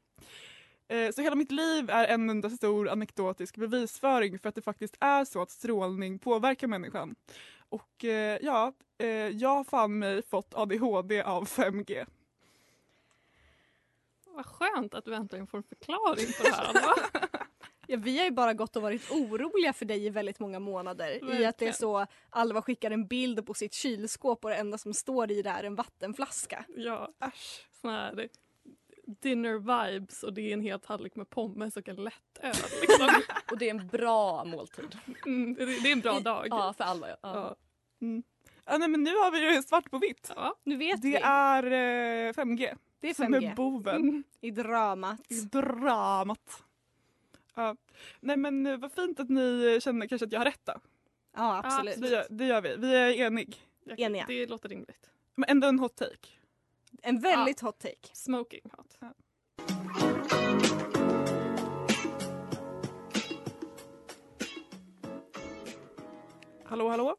Eh, 0.89 1.11
så 1.11 1.21
hela 1.21 1.35
mitt 1.35 1.51
liv 1.51 1.89
är 1.89 2.07
en 2.07 2.29
enda 2.29 2.49
stor 2.49 2.89
anekdotisk 2.89 3.57
bevisföring 3.57 4.39
för 4.39 4.49
att 4.49 4.55
det 4.55 4.61
faktiskt 4.61 4.97
är 4.99 5.25
så 5.25 5.41
att 5.41 5.51
strålning 5.51 6.19
påverkar 6.19 6.67
människan. 6.67 7.15
Och 7.73 8.05
eh, 8.05 8.37
ja, 8.41 8.73
eh, 8.97 9.07
jag 9.07 9.49
har 9.49 9.63
fan 9.63 9.99
mig 9.99 10.21
fått 10.23 10.53
ADHD 10.53 11.21
av 11.21 11.47
5G. 11.47 12.05
Vad 14.25 14.45
skönt 14.45 14.93
att 14.93 15.05
du 15.05 15.15
äntligen 15.15 15.47
får 15.47 15.57
en 15.57 15.63
förklaring 15.63 16.27
på 16.37 16.43
det 16.43 16.51
här. 16.51 16.63
Alva. 16.63 16.95
Ja, 17.87 17.97
vi 17.97 18.17
har 18.17 18.25
ju 18.25 18.31
bara 18.31 18.53
gått 18.53 18.75
och 18.75 18.81
varit 18.81 19.11
oroliga 19.11 19.73
för 19.73 19.85
dig 19.85 20.05
i 20.05 20.09
väldigt 20.09 20.39
många 20.39 20.59
månader. 20.59 21.11
I 21.11 21.17
att 21.17 21.21
det 21.29 21.35
är 21.35 21.39
Verkligen. 21.41 21.73
så, 21.73 22.05
Alva 22.29 22.61
skickar 22.61 22.91
en 22.91 23.07
bild 23.07 23.45
på 23.45 23.53
sitt 23.53 23.73
kylskåp 23.73 24.43
och 24.43 24.49
det 24.49 24.55
enda 24.55 24.77
som 24.77 24.93
står 24.93 25.31
i 25.31 25.41
det 25.41 25.49
är 25.49 25.63
en 25.63 25.75
vattenflaska. 25.75 26.65
Ja, 26.75 27.09
Äsch. 27.25 27.67
sån 27.81 27.89
här 27.91 28.29
dinner 29.05 29.57
vibes 29.91 30.23
och 30.23 30.33
det 30.33 30.41
är 30.49 30.53
en 30.53 30.61
hel 30.61 30.79
tallrik 30.79 31.15
med 31.15 31.29
pommes 31.29 31.77
och 31.77 31.87
en 31.89 31.95
lättöl. 31.95 32.53
Liksom. 32.81 33.09
Och 33.51 33.57
det 33.57 33.65
är 33.69 33.69
en 33.69 33.87
bra 33.87 34.45
måltid. 34.45 34.97
Mm, 35.25 35.53
det, 35.55 35.65
det 35.65 35.87
är 35.87 35.91
en 35.93 35.99
bra 35.99 36.19
dag. 36.19 36.47
Ja, 36.49 36.73
för 36.77 36.83
alla. 36.83 37.09
Ja. 37.09 37.15
Ja. 37.21 37.55
Mm. 38.01 38.23
Ja, 38.65 38.77
nej, 38.77 38.87
men 38.87 39.03
nu 39.03 39.09
har 39.15 39.31
vi 39.31 39.39
det 39.55 39.63
svart 39.63 39.91
på 39.91 39.97
vitt. 39.97 40.31
Ja. 40.35 40.55
Nu 40.63 40.75
vet 40.77 41.01
Det 41.01 41.07
vi. 41.07 41.15
är 41.23 41.63
eh, 41.63 42.33
5G 42.33 42.75
det 42.99 43.09
är 43.09 43.13
som 43.13 43.33
är 43.33 43.39
5G. 43.41 43.55
boven 43.55 43.95
Mm. 43.95 44.23
I 44.41 44.51
dramat. 44.51 45.19
i 45.31 45.39
dramat. 45.41 46.63
Ja. 47.55 47.75
Nej 48.19 48.37
men 48.37 48.65
eh, 48.65 48.77
vad 48.77 48.91
fint 48.91 49.19
att 49.19 49.29
ni 49.29 49.79
känner 49.81 50.07
kanske 50.07 50.25
att 50.25 50.31
jag 50.31 50.39
har 50.39 50.45
rätt 50.45 50.61
då. 50.65 50.73
Ja, 51.35 51.61
absolut. 51.63 52.01
Det 52.01 52.07
gör, 52.07 52.25
det 52.29 52.45
gör 52.45 52.61
vi. 52.61 52.75
Vi 52.77 52.95
är 52.95 53.09
enig. 53.11 53.57
Eniga. 53.97 54.25
Det 54.27 54.45
låter 54.47 54.69
rimligt. 54.69 55.11
Men 55.35 55.49
ändå 55.49 55.67
en 55.67 55.79
hot 55.79 55.95
take. 55.95 56.27
En 57.05 57.19
väldigt 57.19 57.59
hot 57.59 57.79
take. 57.79 58.09
Smoking 58.13 58.61
hot. 58.77 58.97
Hallå, 66.63 66.89
hallå. 66.89 67.15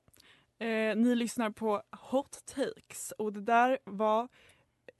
Eh, 0.58 0.96
ni 0.96 1.14
lyssnar 1.14 1.50
på 1.50 1.82
Hot 2.10 2.46
Takes 2.46 3.12
och 3.18 3.32
det 3.32 3.40
där 3.40 3.78
var 3.84 4.28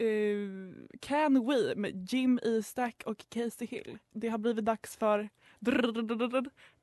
Uh, 0.03 0.75
Can 1.00 1.47
We 1.47 1.75
med 1.76 2.12
Jim 2.12 2.41
Istack 2.43 3.03
och 3.07 3.25
Casey 3.29 3.69
Hill. 3.69 3.99
Det 4.12 4.29
har 4.29 4.38
blivit 4.38 4.64
dags 4.64 4.97
för 4.97 5.29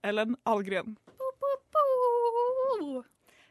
Ellen 0.01 0.37
Algren. 0.43 0.95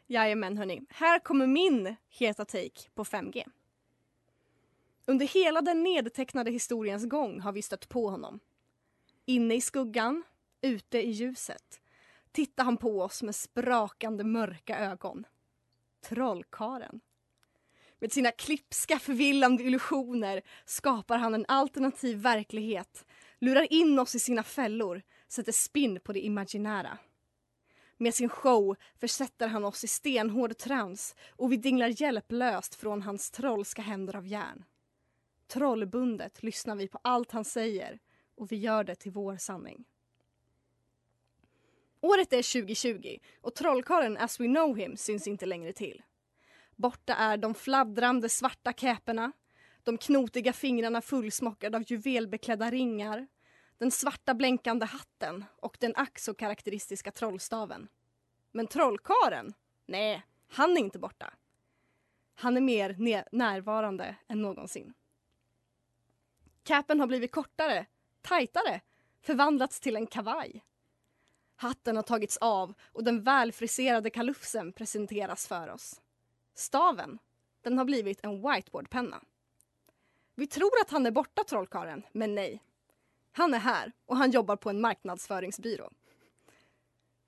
Jajamän 0.06 0.56
hörni, 0.56 0.80
här 0.88 1.18
kommer 1.18 1.46
min 1.46 1.96
heta 2.08 2.44
take 2.44 2.90
på 2.94 3.04
5G. 3.04 3.44
Under 5.10 5.26
hela 5.26 5.62
den 5.62 5.82
nedtecknade 5.82 6.50
historiens 6.50 7.08
gång 7.08 7.40
har 7.40 7.52
vi 7.52 7.62
stött 7.62 7.88
på 7.88 8.10
honom. 8.10 8.40
Inne 9.26 9.54
i 9.54 9.60
skuggan, 9.60 10.22
ute 10.62 10.98
i 10.98 11.10
ljuset 11.10 11.80
tittar 12.32 12.64
han 12.64 12.76
på 12.76 13.00
oss 13.02 13.22
med 13.22 13.34
sprakande 13.34 14.24
mörka 14.24 14.78
ögon. 14.78 15.26
Trollkaren. 16.00 17.00
Med 17.98 18.12
sina 18.12 18.30
klipska 18.30 18.98
förvillande 18.98 19.62
illusioner 19.62 20.42
skapar 20.64 21.18
han 21.18 21.34
en 21.34 21.44
alternativ 21.48 22.18
verklighet, 22.18 23.04
lurar 23.38 23.72
in 23.72 23.98
oss 23.98 24.14
i 24.14 24.18
sina 24.18 24.42
fällor, 24.42 25.02
sätter 25.28 25.52
spinn 25.52 26.00
på 26.00 26.12
det 26.12 26.20
imaginära. 26.20 26.98
Med 27.96 28.14
sin 28.14 28.28
show 28.28 28.76
försätter 29.00 29.48
han 29.48 29.64
oss 29.64 29.84
i 29.84 29.88
stenhård 29.88 30.58
trans 30.58 31.14
och 31.30 31.52
vi 31.52 31.56
dinglar 31.56 32.02
hjälplöst 32.02 32.74
från 32.74 33.02
hans 33.02 33.30
trollska 33.30 33.82
händer 33.82 34.16
av 34.16 34.26
järn. 34.26 34.64
Trollbundet 35.50 36.42
lyssnar 36.42 36.76
vi 36.76 36.88
på 36.88 36.98
allt 37.02 37.32
han 37.32 37.44
säger 37.44 37.98
och 38.34 38.52
vi 38.52 38.56
gör 38.56 38.84
det 38.84 38.94
till 38.94 39.12
vår 39.12 39.36
sanning. 39.36 39.84
Året 42.00 42.32
är 42.32 42.62
2020 42.62 43.18
och 43.40 43.54
trollkarlen 43.54 44.16
as 44.16 44.40
we 44.40 44.46
know 44.46 44.76
him 44.76 44.96
syns 44.96 45.26
inte 45.26 45.46
längre 45.46 45.72
till. 45.72 46.02
Borta 46.76 47.14
är 47.14 47.36
de 47.36 47.54
fladdrande 47.54 48.28
svarta 48.28 48.72
käporna, 48.72 49.32
de 49.82 49.98
knotiga 49.98 50.52
fingrarna 50.52 51.02
fullsmockade 51.02 51.76
av 51.76 51.84
juvelbeklädda 51.86 52.70
ringar, 52.70 53.26
den 53.78 53.90
svarta 53.90 54.34
blänkande 54.34 54.86
hatten 54.86 55.44
och 55.56 55.76
den 55.80 55.92
ack 55.96 56.18
så 56.18 56.34
karaktäristiska 56.34 57.12
trollstaven. 57.12 57.88
Men 58.52 58.66
trollkaren? 58.66 59.54
Nej, 59.86 60.22
han 60.48 60.76
är 60.76 60.80
inte 60.80 60.98
borta. 60.98 61.34
Han 62.34 62.56
är 62.56 62.60
mer 62.60 63.28
närvarande 63.32 64.16
än 64.28 64.42
någonsin. 64.42 64.94
Capen 66.62 67.00
har 67.00 67.06
blivit 67.06 67.32
kortare, 67.32 67.86
tajtare, 68.20 68.80
förvandlats 69.22 69.80
till 69.80 69.96
en 69.96 70.06
kavaj. 70.06 70.64
Hatten 71.56 71.96
har 71.96 72.02
tagits 72.02 72.36
av 72.36 72.74
och 72.92 73.04
den 73.04 73.22
välfriserade 73.22 74.10
kalufsen 74.10 74.72
presenteras 74.72 75.46
för 75.46 75.68
oss. 75.68 76.00
Staven, 76.54 77.18
den 77.62 77.78
har 77.78 77.84
blivit 77.84 78.24
en 78.24 78.42
whiteboardpenna. 78.42 79.20
Vi 80.34 80.46
tror 80.46 80.80
att 80.82 80.90
han 80.90 81.06
är 81.06 81.10
borta, 81.10 81.44
trollkaren, 81.44 82.02
men 82.12 82.34
nej. 82.34 82.62
Han 83.32 83.54
är 83.54 83.58
här 83.58 83.92
och 84.06 84.16
han 84.16 84.30
jobbar 84.30 84.56
på 84.56 84.70
en 84.70 84.80
marknadsföringsbyrå. 84.80 85.90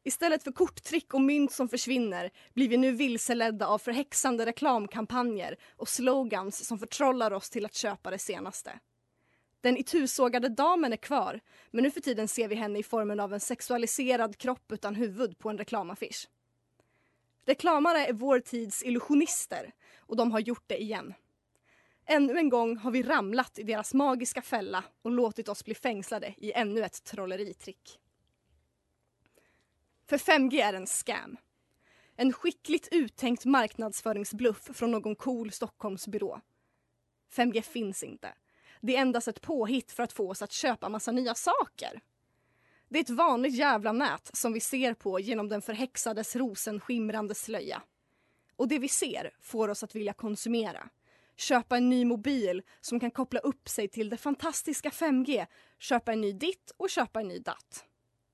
Istället 0.05 0.43
för 0.43 0.53
korttrick 0.53 1.15
och 1.15 1.21
mynt 1.21 1.53
som 1.53 1.69
försvinner 1.69 2.31
blir 2.55 2.69
vi 2.69 2.77
nu 2.77 2.93
vilseledda 2.93 3.67
av 3.67 3.79
förhäxande 3.79 4.47
reklamkampanjer 4.47 5.57
och 5.77 5.89
slogans 5.89 6.67
som 6.67 6.79
förtrollar 6.79 7.33
oss 7.33 7.51
till 7.51 7.65
att 7.65 7.75
köpa 7.75 8.11
det 8.11 8.19
senaste. 8.19 8.81
Den 9.63 9.77
itusågade 9.77 10.49
damen 10.49 10.93
är 10.93 10.97
kvar, 10.97 11.41
men 11.71 11.83
nu 11.83 11.91
för 11.91 12.01
tiden 12.01 12.29
ser 12.29 12.49
vi 12.49 12.55
henne 12.55 12.79
i 12.79 12.83
formen 12.83 13.21
av 13.21 13.35
en 13.35 13.41
sexualiserad 13.41 14.39
kropp 14.39 14.73
utan 14.73 14.95
huvud 14.95 15.39
på 15.39 15.51
en 15.51 15.59
reklamaffisch. 15.59 16.29
Reklamare 17.45 18.07
är 18.07 18.13
vår 18.13 18.41
tids 18.41 18.83
illusionister 18.83 19.73
och 19.99 20.17
de 20.17 20.33
har 20.33 20.41
gjort 20.41 20.65
det 20.67 20.83
igen. 20.83 21.15
Ännu 22.07 22.39
en 22.39 22.49
gång 22.49 22.77
har 22.77 22.91
vi 22.91 23.03
ramlat 23.03 23.59
i 23.59 23.63
deras 23.63 23.95
magiska 23.95 24.43
fälla 24.43 24.85
och 25.03 25.11
låtit 25.11 25.49
oss 25.49 25.65
bli 25.65 25.75
fängslade 25.75 26.35
i 26.37 26.53
ännu 26.53 26.85
ett 26.85 27.05
trolleritrick. 27.05 27.99
För 30.09 30.19
5G 30.19 30.63
är 30.63 30.73
en 30.73 30.87
scam. 30.87 31.37
En 32.17 32.33
skickligt 32.33 32.89
uttänkt 32.91 33.45
marknadsföringsbluff 33.45 34.71
från 34.75 34.91
någon 34.91 35.17
cool 35.17 35.53
Stockholmsbyrå. 35.53 36.41
5G 37.33 37.63
finns 37.63 38.03
inte. 38.03 38.35
Det 38.83 38.97
är 38.97 39.01
endast 39.01 39.29
ett 39.29 39.41
påhitt 39.41 39.93
för 39.93 40.03
att 40.03 40.13
få 40.13 40.31
oss 40.31 40.43
att 40.43 40.53
köpa 40.53 40.89
massa 40.89 41.13
nya 41.13 41.35
saker. 41.35 42.01
Det 42.89 42.99
är 42.99 43.03
ett 43.03 43.11
vanligt 43.11 43.55
jävla 43.55 43.93
nät 43.93 44.31
som 44.33 44.53
vi 44.53 44.61
ser 44.61 44.95
på 44.95 45.21
genom 45.21 45.49
den 45.49 45.63
förhäxades 45.63 46.37
rosenskimrande 46.37 47.35
slöja. 47.35 47.83
Och 48.57 48.69
det 48.69 48.79
vi 48.79 48.89
ser 48.89 49.31
får 49.41 49.69
oss 49.69 49.83
att 49.83 49.95
vilja 49.95 50.13
konsumera. 50.13 50.89
Köpa 51.37 51.77
en 51.77 51.89
ny 51.89 52.05
mobil 52.05 52.63
som 52.81 53.01
kan 53.01 53.11
koppla 53.11 53.41
upp 53.41 53.69
sig 53.69 53.89
till 53.89 54.09
det 54.09 54.17
fantastiska 54.17 54.91
5G, 54.91 55.47
köpa 55.79 56.13
en 56.13 56.21
ny 56.21 56.33
ditt 56.33 56.73
och 56.77 56.91
köpa 56.91 57.21
en 57.21 57.29
ny 57.29 57.39
datt. 57.39 57.85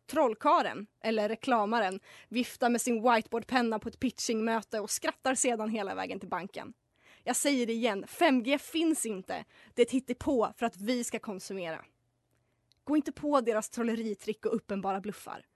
Trollkaren, 0.06 0.86
eller 1.00 1.28
reklamaren, 1.28 2.00
viftar 2.28 2.70
med 2.70 2.80
sin 2.80 3.02
whiteboardpenna 3.02 3.78
på 3.78 3.88
ett 3.88 4.00
pitchingmöte 4.00 4.80
och 4.80 4.90
skrattar 4.90 5.34
sedan 5.34 5.70
hela 5.70 5.94
vägen 5.94 6.20
till 6.20 6.28
banken. 6.28 6.72
Jag 7.28 7.36
säger 7.36 7.66
det 7.66 7.72
igen, 7.72 8.04
5G 8.04 8.58
finns 8.58 9.06
inte. 9.06 9.44
Det 9.74 9.82
är 9.82 9.86
ett 9.86 9.92
hittepå 9.92 10.52
för 10.56 10.66
att 10.66 10.76
vi 10.76 11.04
ska 11.04 11.18
konsumera. 11.18 11.84
Gå 12.84 12.96
inte 12.96 13.12
på 13.12 13.40
deras 13.40 13.70
trolleritrick 13.70 14.46
och 14.46 14.56
uppenbara 14.56 15.00
bluffar. 15.00 15.46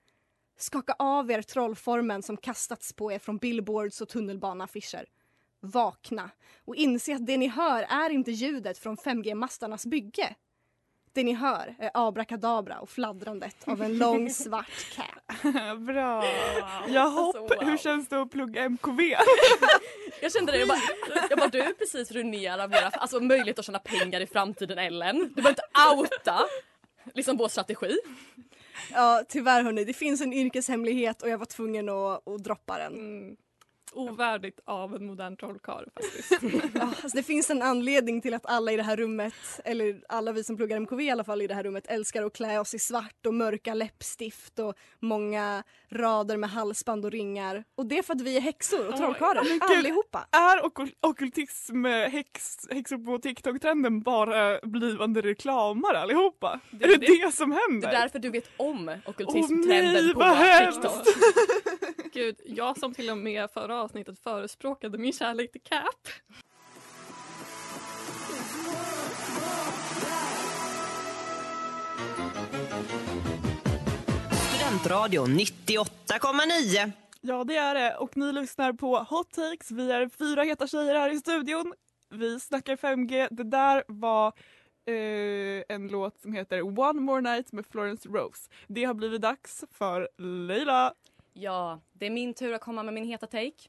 Skaka 0.56 0.94
av 0.98 1.30
er 1.30 1.42
trollformen 1.42 2.22
som 2.22 2.36
kastats 2.36 2.92
på 2.92 3.12
er 3.12 3.18
från 3.18 3.38
billboards 3.38 4.00
och 4.00 4.08
tunnelbaneaffischer. 4.08 5.08
Vakna 5.60 6.30
och 6.64 6.76
inse 6.76 7.14
att 7.14 7.26
det 7.26 7.36
ni 7.36 7.48
hör 7.48 7.82
är 7.82 8.10
inte 8.10 8.30
ljudet 8.30 8.78
från 8.78 8.96
5G-mastarnas 8.96 9.86
bygge. 9.86 10.36
Det 11.14 11.24
ni 11.24 11.32
hör 11.32 11.74
är 11.78 11.90
abrakadabra 11.94 12.78
och 12.80 12.90
fladdrandet 12.90 13.56
av 13.64 13.82
en 13.82 13.98
lång 13.98 14.30
svart 14.30 14.86
cap. 14.96 15.42
Bra. 15.78 16.24
Jahopp, 16.88 17.36
Alltså, 17.36 17.54
wow. 17.56 17.70
hur 17.70 17.76
känns 17.78 18.08
det 18.08 18.22
att 18.22 18.30
plugga 18.30 18.62
MKV? 18.68 19.00
Jag 20.22 20.32
kände 20.32 20.52
det, 20.52 20.58
jag 20.58 20.68
bara, 20.68 20.78
jag 21.30 21.38
bara 21.38 21.48
du 21.48 21.74
precis 21.74 22.10
ruinerar 22.10 22.68
våra, 22.68 22.88
alltså 22.88 23.20
möjlighet 23.20 23.58
att 23.58 23.64
tjäna 23.64 23.78
pengar 23.78 24.20
i 24.20 24.26
framtiden 24.26 24.78
Ellen. 24.78 25.18
Du 25.18 25.42
behöver 25.42 25.50
inte 25.50 25.62
outa 25.96 26.40
liksom 27.14 27.36
vår 27.36 27.48
strategi. 27.48 27.98
Ja, 28.92 29.22
tyvärr 29.28 29.62
hörni, 29.62 29.84
det 29.84 29.92
finns 29.92 30.20
en 30.20 30.32
yrkeshemlighet 30.32 31.22
och 31.22 31.28
jag 31.28 31.38
var 31.38 31.46
tvungen 31.46 31.88
att, 31.88 32.28
att 32.28 32.44
droppa 32.44 32.78
den. 32.78 32.92
Mm. 32.94 33.36
Ovärdigt 33.94 34.60
av 34.64 34.94
en 34.96 35.06
modern 35.06 35.36
trollkarl 35.36 35.84
faktiskt. 35.94 36.32
Ja, 36.74 36.82
alltså 36.82 37.16
det 37.16 37.22
finns 37.22 37.50
en 37.50 37.62
anledning 37.62 38.20
till 38.20 38.34
att 38.34 38.46
alla 38.46 38.72
i 38.72 38.76
det 38.76 38.82
här 38.82 38.96
rummet, 38.96 39.34
eller 39.64 40.02
alla 40.08 40.32
vi 40.32 40.44
som 40.44 40.56
pluggar 40.56 40.76
MKV 40.80 41.00
i 41.00 41.10
alla 41.10 41.24
fall 41.24 41.42
i 41.42 41.46
det 41.46 41.54
här 41.54 41.62
rummet, 41.62 41.86
älskar 41.86 42.22
att 42.22 42.32
klä 42.32 42.60
oss 42.60 42.74
i 42.74 42.78
svart 42.78 43.26
och 43.26 43.34
mörka 43.34 43.74
läppstift 43.74 44.58
och 44.58 44.74
många 45.00 45.62
rader 45.90 46.36
med 46.36 46.50
halsband 46.50 47.04
och 47.04 47.10
ringar. 47.10 47.64
Och 47.74 47.86
det 47.86 47.98
är 47.98 48.02
för 48.02 48.14
att 48.14 48.20
vi 48.20 48.36
är 48.36 48.40
häxor 48.40 48.88
och 48.88 48.96
trollkarlar, 48.96 49.44
gud. 49.44 49.78
allihopa. 49.78 50.26
Är 50.30 50.60
okul- 50.66 50.94
ockultism, 51.00 51.84
häx, 51.84 52.58
häxor 52.70 52.98
på 52.98 53.18
TikTok-trenden 53.18 54.02
bara 54.02 54.58
blivande 54.62 55.20
reklamare 55.20 55.98
allihopa? 55.98 56.60
Det- 56.70 56.84
är 56.84 56.88
det 56.88 56.96
det- 56.96 57.24
det 57.26 57.32
som 57.34 57.50
Det 57.50 57.56
händer? 57.70 57.88
är 57.88 57.92
därför 57.92 58.18
du 58.18 58.30
vet 58.30 58.48
om 58.56 58.88
Åh 58.88 58.94
ockultismtrenden 59.10 60.04
nej, 60.04 60.14
på! 60.14 60.72
TikTok. 60.72 60.92
Gud, 62.12 62.40
jag 62.44 62.78
som 62.78 62.94
till 62.94 63.10
och 63.10 63.18
med 63.18 63.50
förra 63.50 63.82
avsnittet 63.82 64.18
förespråkade 64.18 64.98
min 64.98 65.12
kärlek 65.12 65.52
till 65.52 65.60
Cap. 65.60 66.08
Studentradion 74.32 75.28
98,9. 75.28 76.92
Ja 77.20 77.44
det 77.44 77.56
är 77.56 77.74
det 77.74 77.96
och 77.96 78.16
ni 78.16 78.32
lyssnar 78.32 78.72
på 78.72 78.96
Hot 78.96 79.30
Takes. 79.30 79.70
Vi 79.70 79.92
är 79.92 80.08
fyra 80.08 80.42
heta 80.42 80.66
tjejer 80.66 80.94
här 80.94 81.10
i 81.10 81.18
studion. 81.18 81.74
Vi 82.10 82.40
snackar 82.40 82.76
5G. 82.76 83.28
Det 83.30 83.44
där 83.44 83.84
var 83.88 84.26
eh, 84.86 85.64
en 85.76 85.88
låt 85.88 86.20
som 86.20 86.32
heter 86.32 86.62
One 86.80 87.00
More 87.00 87.20
Night 87.20 87.52
med 87.52 87.66
Florence 87.66 88.08
Rose. 88.08 88.50
Det 88.66 88.84
har 88.84 88.94
blivit 88.94 89.22
dags 89.22 89.64
för 89.70 90.08
Leila. 90.46 90.94
Ja, 91.32 91.80
det 91.92 92.06
är 92.06 92.10
min 92.10 92.34
tur 92.34 92.52
att 92.52 92.60
komma 92.60 92.82
med 92.82 92.94
min 92.94 93.04
heta 93.04 93.26
take. 93.26 93.68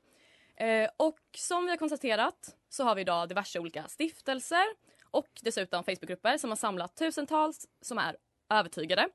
Eh, 0.56 0.90
och 0.98 1.20
som 1.38 1.66
vi 1.66 1.70
har 1.70 1.78
konstaterat 1.78 2.56
så 2.70 2.84
har 2.84 2.96
vi 2.96 3.02
idag 3.02 3.30
diverse 3.30 3.60
olika 3.60 3.88
stiftelser 3.88 4.66
och 5.12 5.28
dessutom 5.42 5.84
Facebookgrupper 5.84 6.38
som 6.38 6.50
har 6.50 6.58
samlat 6.58 6.96
tusentals 6.96 7.68
som 7.82 7.98
är 7.98 8.18
övertygade 8.50 9.10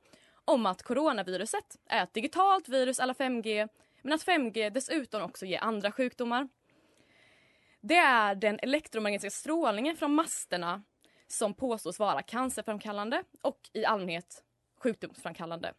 om 0.45 0.67
att 0.67 0.83
coronaviruset 0.83 1.77
är 1.87 2.03
ett 2.03 2.15
digitalt 2.15 2.69
virus 2.69 3.01
alla 3.01 3.13
5G 3.13 3.69
men 4.03 4.13
att 4.13 4.27
5G 4.27 4.71
dessutom 4.71 5.23
också 5.23 5.47
ger 5.47 5.61
andra 5.61 5.93
sjukdomar. 5.93 6.49
Det 7.81 7.97
är 7.97 8.35
den 8.35 8.59
elektromagnetiska 8.63 9.31
strålningen 9.31 9.97
från 9.97 10.15
masterna 10.15 10.83
som 11.27 11.55
påstås 11.55 11.99
vara 11.99 12.23
cancerframkallande 12.23 13.23
och 13.43 13.71
i 13.73 13.85
allmänhet 13.85 14.45
sjukdomsframkallande. 14.79 15.73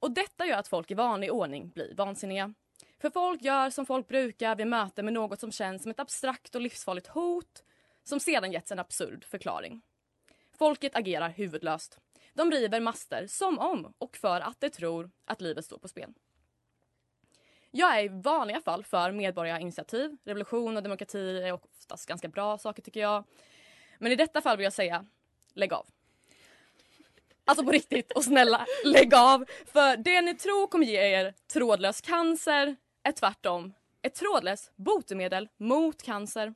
Och 0.00 0.10
detta 0.10 0.46
gör 0.46 0.58
att 0.58 0.68
folk 0.68 0.90
i 0.90 0.94
vanlig 0.94 1.32
ordning 1.32 1.70
blir 1.70 1.94
vansinniga. 1.94 2.54
För 2.98 3.10
folk 3.10 3.42
gör 3.42 3.70
som 3.70 3.86
folk 3.86 4.08
brukar 4.08 4.56
vid 4.56 4.66
möte 4.66 5.02
med 5.02 5.12
något 5.12 5.40
som 5.40 5.52
känns 5.52 5.82
som 5.82 5.90
ett 5.90 6.00
abstrakt 6.00 6.54
och 6.54 6.60
livsfarligt 6.60 7.06
hot 7.06 7.64
som 8.04 8.20
sedan 8.20 8.52
getts 8.52 8.72
en 8.72 8.78
absurd 8.78 9.24
förklaring. 9.24 9.82
Folket 10.58 10.96
agerar 10.96 11.28
huvudlöst. 11.28 11.98
De 12.34 12.50
river 12.50 12.80
master 12.80 13.26
som 13.26 13.58
om 13.58 13.94
och 13.98 14.16
för 14.16 14.40
att 14.40 14.60
de 14.60 14.70
tror 14.70 15.10
att 15.24 15.40
livet 15.40 15.64
står 15.64 15.78
på 15.78 15.88
spel. 15.88 16.14
Jag 17.70 17.98
är 17.98 18.04
i 18.04 18.08
vanliga 18.08 18.60
fall 18.60 18.84
för 18.84 19.12
medborgarinitiativ. 19.12 20.16
Revolution 20.24 20.76
och 20.76 20.82
demokrati 20.82 21.42
är 21.42 21.52
oftast 21.52 22.06
ganska 22.06 22.28
bra 22.28 22.58
saker 22.58 22.82
tycker 22.82 23.00
jag. 23.00 23.24
Men 23.98 24.12
i 24.12 24.16
detta 24.16 24.40
fall 24.40 24.56
vill 24.56 24.64
jag 24.64 24.72
säga, 24.72 25.06
lägg 25.54 25.72
av. 25.72 25.86
Alltså 27.50 27.64
på 27.64 27.70
riktigt 27.70 28.12
och 28.12 28.24
snälla, 28.24 28.66
lägg 28.84 29.14
av. 29.14 29.44
För 29.66 29.96
det 29.96 30.20
ni 30.20 30.34
tror 30.34 30.66
kommer 30.66 30.86
ge 30.86 30.98
er 30.98 31.34
trådlös 31.52 32.00
cancer 32.00 32.76
är 33.02 33.12
tvärtom 33.12 33.74
ett 34.02 34.14
trådlöst 34.14 34.72
botemedel 34.76 35.48
mot 35.56 36.02
cancer. 36.02 36.54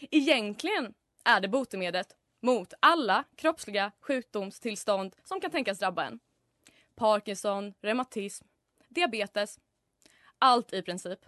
Egentligen 0.00 0.94
är 1.24 1.40
det 1.40 1.48
botemedlet 1.48 2.16
mot 2.42 2.72
alla 2.80 3.24
kroppsliga 3.36 3.92
sjukdomstillstånd 4.00 5.16
som 5.24 5.40
kan 5.40 5.50
tänkas 5.50 5.78
drabba 5.78 6.04
en. 6.04 6.20
Parkinson, 6.94 7.74
reumatism, 7.80 8.46
diabetes, 8.88 9.58
allt 10.38 10.72
i 10.72 10.82
princip. 10.82 11.18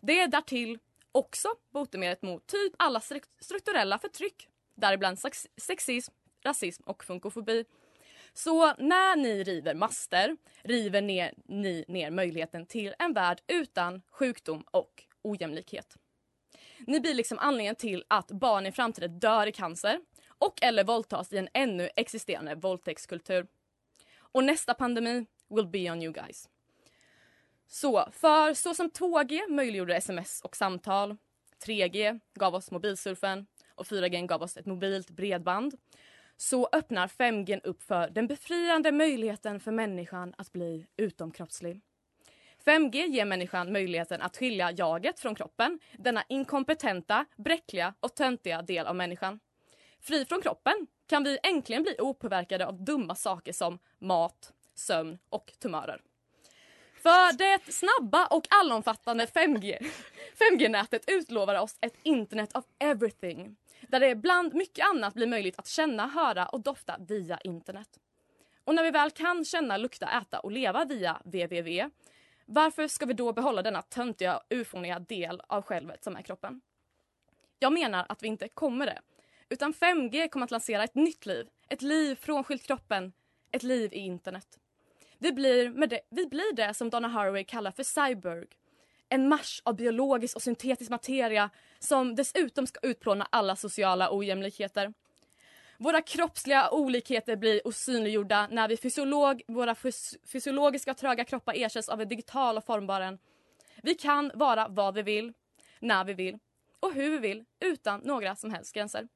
Det 0.00 0.20
är 0.20 0.28
därtill 0.28 0.78
också 1.12 1.48
botemedlet 1.70 2.22
mot 2.22 2.46
typ 2.46 2.72
alla 2.76 3.00
strukturella 3.40 3.98
förtryck, 3.98 4.48
däribland 4.74 5.18
sexism, 5.56 6.12
rasism 6.42 6.82
och 6.86 7.04
funkofobi. 7.04 7.64
Så 8.38 8.74
när 8.78 9.16
ni 9.16 9.44
river 9.44 9.74
master 9.74 10.36
river 10.62 11.02
ner, 11.02 11.34
ni 11.44 11.84
ner 11.88 12.10
möjligheten 12.10 12.66
till 12.66 12.94
en 12.98 13.12
värld 13.12 13.40
utan 13.46 14.02
sjukdom 14.10 14.64
och 14.70 15.04
ojämlikhet. 15.22 15.96
Ni 16.86 17.00
blir 17.00 17.14
liksom 17.14 17.38
anledningen 17.38 17.74
till 17.74 18.04
att 18.08 18.30
barn 18.30 18.66
i 18.66 18.72
framtiden 18.72 19.18
dör 19.18 19.46
i 19.46 19.52
cancer 19.52 20.00
och 20.38 20.62
eller 20.62 20.84
våldtas 20.84 21.32
i 21.32 21.38
en 21.38 21.48
ännu 21.54 21.90
existerande 21.96 22.54
våldtäktskultur. 22.54 23.46
Och 24.16 24.44
nästa 24.44 24.74
pandemi 24.74 25.26
will 25.48 25.66
be 25.66 25.90
on 25.90 26.02
you 26.02 26.12
guys. 26.12 26.48
Så, 27.66 28.08
för 28.12 28.54
så 28.54 28.74
som 28.74 28.90
2G 28.90 29.48
möjliggjorde 29.48 29.96
sms 29.96 30.40
och 30.40 30.56
samtal, 30.56 31.16
3G 31.66 32.20
gav 32.34 32.54
oss 32.54 32.70
mobilsurfen 32.70 33.46
och 33.74 33.86
4G 33.86 34.26
gav 34.26 34.42
oss 34.42 34.56
ett 34.56 34.66
mobilt 34.66 35.10
bredband 35.10 35.74
så 36.40 36.68
öppnar 36.72 37.08
5G 37.08 37.60
upp 37.64 37.82
för 37.82 38.10
den 38.10 38.26
befriande 38.26 38.92
möjligheten 38.92 39.60
för 39.60 39.72
människan 39.72 40.34
att 40.38 40.52
bli 40.52 40.86
utomkroppslig. 40.96 41.80
5G 42.64 43.06
ger 43.06 43.24
människan 43.24 43.72
möjligheten 43.72 44.22
att 44.22 44.36
skilja 44.36 44.70
jaget 44.70 45.20
från 45.20 45.34
kroppen, 45.34 45.78
denna 45.98 46.24
inkompetenta, 46.28 47.24
bräckliga 47.36 47.94
och 48.00 48.14
töntiga 48.14 48.62
del 48.62 48.86
av 48.86 48.96
människan. 48.96 49.40
Fri 50.00 50.24
från 50.24 50.42
kroppen 50.42 50.86
kan 51.08 51.24
vi 51.24 51.38
äntligen 51.42 51.82
bli 51.82 51.94
opåverkade 51.98 52.66
av 52.66 52.84
dumma 52.84 53.14
saker 53.14 53.52
som 53.52 53.78
mat, 53.98 54.52
sömn 54.74 55.18
och 55.28 55.52
tumörer. 55.58 56.00
För 57.02 57.38
det 57.38 57.72
snabba 57.72 58.26
och 58.26 58.46
allomfattande 58.50 59.26
5G, 59.26 59.90
5G-nätet 60.38 61.04
utlovar 61.06 61.54
oss 61.54 61.76
ett 61.80 61.94
internet 62.02 62.56
of 62.56 62.64
everything 62.78 63.56
där 63.88 64.00
det 64.00 64.14
bland 64.14 64.54
mycket 64.54 64.86
annat 64.86 65.14
blir 65.14 65.26
möjligt 65.26 65.58
att 65.58 65.66
känna, 65.66 66.06
höra 66.06 66.46
och 66.46 66.60
dofta 66.60 66.96
via 67.08 67.38
internet. 67.38 67.88
Och 68.64 68.74
när 68.74 68.82
vi 68.82 68.90
väl 68.90 69.10
kan 69.10 69.44
känna, 69.44 69.76
lukta, 69.76 70.20
äta 70.20 70.40
och 70.40 70.52
leva 70.52 70.84
via 70.84 71.20
www 71.24 71.90
Varför 72.46 72.88
ska 72.88 73.06
vi 73.06 73.14
då 73.14 73.32
behålla 73.32 73.62
denna 73.62 73.82
töntiga, 73.82 74.40
ufoniga 74.50 74.98
del 74.98 75.42
av 75.46 75.62
självet 75.62 76.04
som 76.04 76.16
är 76.16 76.22
kroppen? 76.22 76.60
Jag 77.58 77.72
menar 77.72 78.06
att 78.08 78.22
vi 78.22 78.28
inte 78.28 78.48
kommer 78.48 78.86
det. 78.86 79.00
Utan 79.48 79.72
5G 79.72 80.28
kommer 80.28 80.44
att 80.44 80.50
lansera 80.50 80.84
ett 80.84 80.94
nytt 80.94 81.26
liv. 81.26 81.48
Ett 81.68 81.82
liv 81.82 82.14
frånskilt 82.14 82.62
kroppen. 82.62 83.12
Ett 83.50 83.62
liv 83.62 83.92
i 83.92 83.98
internet. 83.98 84.58
Vi 85.18 85.32
blir, 85.32 85.70
med 85.70 85.88
det, 85.88 86.00
vi 86.10 86.26
blir 86.26 86.54
det 86.54 86.74
som 86.74 86.90
Donna 86.90 87.08
Haraway 87.08 87.44
kallar 87.44 87.70
för 87.70 87.82
cyborg. 87.82 88.46
En 89.08 89.28
marsch 89.28 89.60
av 89.64 89.76
biologisk 89.76 90.36
och 90.36 90.42
syntetisk 90.42 90.90
materia 90.90 91.50
som 91.78 92.14
dessutom 92.14 92.66
ska 92.66 92.80
utplåna 92.82 93.28
alla 93.32 93.56
sociala 93.56 94.16
ojämlikheter. 94.16 94.92
Våra 95.78 96.02
kroppsliga 96.02 96.70
olikheter 96.70 97.36
blir 97.36 97.66
osynliggjorda 97.66 98.48
när 98.50 98.68
vi 98.68 98.76
fysiolog, 98.76 99.42
våra 99.48 99.74
fys 99.74 100.16
fysiologiska 100.32 100.94
tröga 100.94 101.24
kroppar 101.24 101.54
ersätts 101.56 101.88
av 101.88 102.00
en 102.00 102.08
digital 102.08 102.56
och 102.56 102.64
formbar 102.64 103.00
en. 103.00 103.18
Vi 103.82 103.94
kan 103.94 104.30
vara 104.34 104.68
vad 104.68 104.94
vi 104.94 105.02
vill, 105.02 105.32
när 105.80 106.04
vi 106.04 106.14
vill 106.14 106.38
och 106.80 106.92
hur 106.92 107.10
vi 107.10 107.18
vill 107.18 107.44
utan 107.60 108.00
några 108.00 108.36
som 108.36 108.50
helst 108.50 108.74
gränser. 108.74 109.08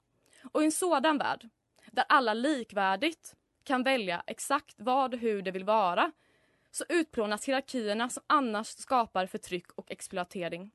Och 0.52 0.62
i 0.62 0.64
en 0.64 0.72
sådan 0.72 1.18
värld, 1.18 1.48
där 1.92 2.04
alla 2.08 2.34
likvärdigt 2.34 3.34
kan 3.64 3.82
välja 3.82 4.22
exakt 4.26 4.74
vad 4.78 5.14
och 5.14 5.20
hur 5.20 5.42
det 5.42 5.50
vill 5.50 5.64
vara 5.64 6.12
så 6.70 6.84
utplånas 6.88 7.48
hierarkierna 7.48 8.08
som 8.08 8.22
annars 8.26 8.66
skapar 8.66 9.26
förtryck 9.26 9.72
och 9.72 9.90
exploatering. 9.90 10.70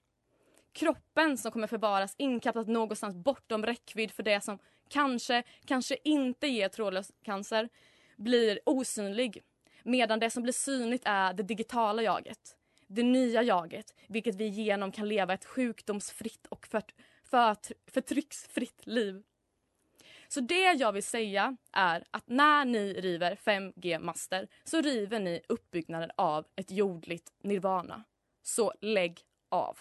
Kroppen 0.77 1.37
som 1.37 1.51
kommer 1.51 1.67
förvaras 1.67 2.15
inkapslat 2.17 2.67
någonstans 2.67 3.15
bortom 3.15 3.65
räckvidd 3.65 4.11
för 4.11 4.23
det 4.23 4.43
som 4.43 4.59
kanske, 4.89 5.43
kanske 5.65 5.97
inte 6.03 6.47
ger 6.47 6.69
trådlös 6.69 7.11
cancer 7.23 7.69
blir 8.15 8.59
osynlig 8.65 9.43
medan 9.83 10.19
det 10.19 10.29
som 10.29 10.43
blir 10.43 10.53
synligt 10.53 11.03
är 11.05 11.33
det 11.33 11.43
digitala 11.43 12.01
jaget. 12.01 12.57
Det 12.87 13.03
nya 13.03 13.43
jaget, 13.43 13.95
vilket 14.07 14.35
vi 14.35 14.47
genom 14.47 14.91
kan 14.91 15.07
leva 15.09 15.33
ett 15.33 15.45
sjukdomsfritt 15.45 16.47
och 16.47 16.67
fört, 16.67 16.93
fört, 17.23 17.67
förtrycksfritt 17.87 18.81
liv. 18.87 19.23
Så 20.27 20.39
det 20.39 20.73
jag 20.73 20.91
vill 20.91 21.03
säga 21.03 21.57
är 21.71 22.03
att 22.11 22.27
när 22.27 22.65
ni 22.65 22.93
river 22.93 23.35
5G-master 23.35 24.47
så 24.63 24.81
river 24.81 25.19
ni 25.19 25.41
uppbyggnaden 25.49 26.11
av 26.15 26.45
ett 26.55 26.71
jordligt 26.71 27.33
nirvana. 27.41 28.03
Så 28.43 28.73
lägg 28.81 29.21
av. 29.49 29.79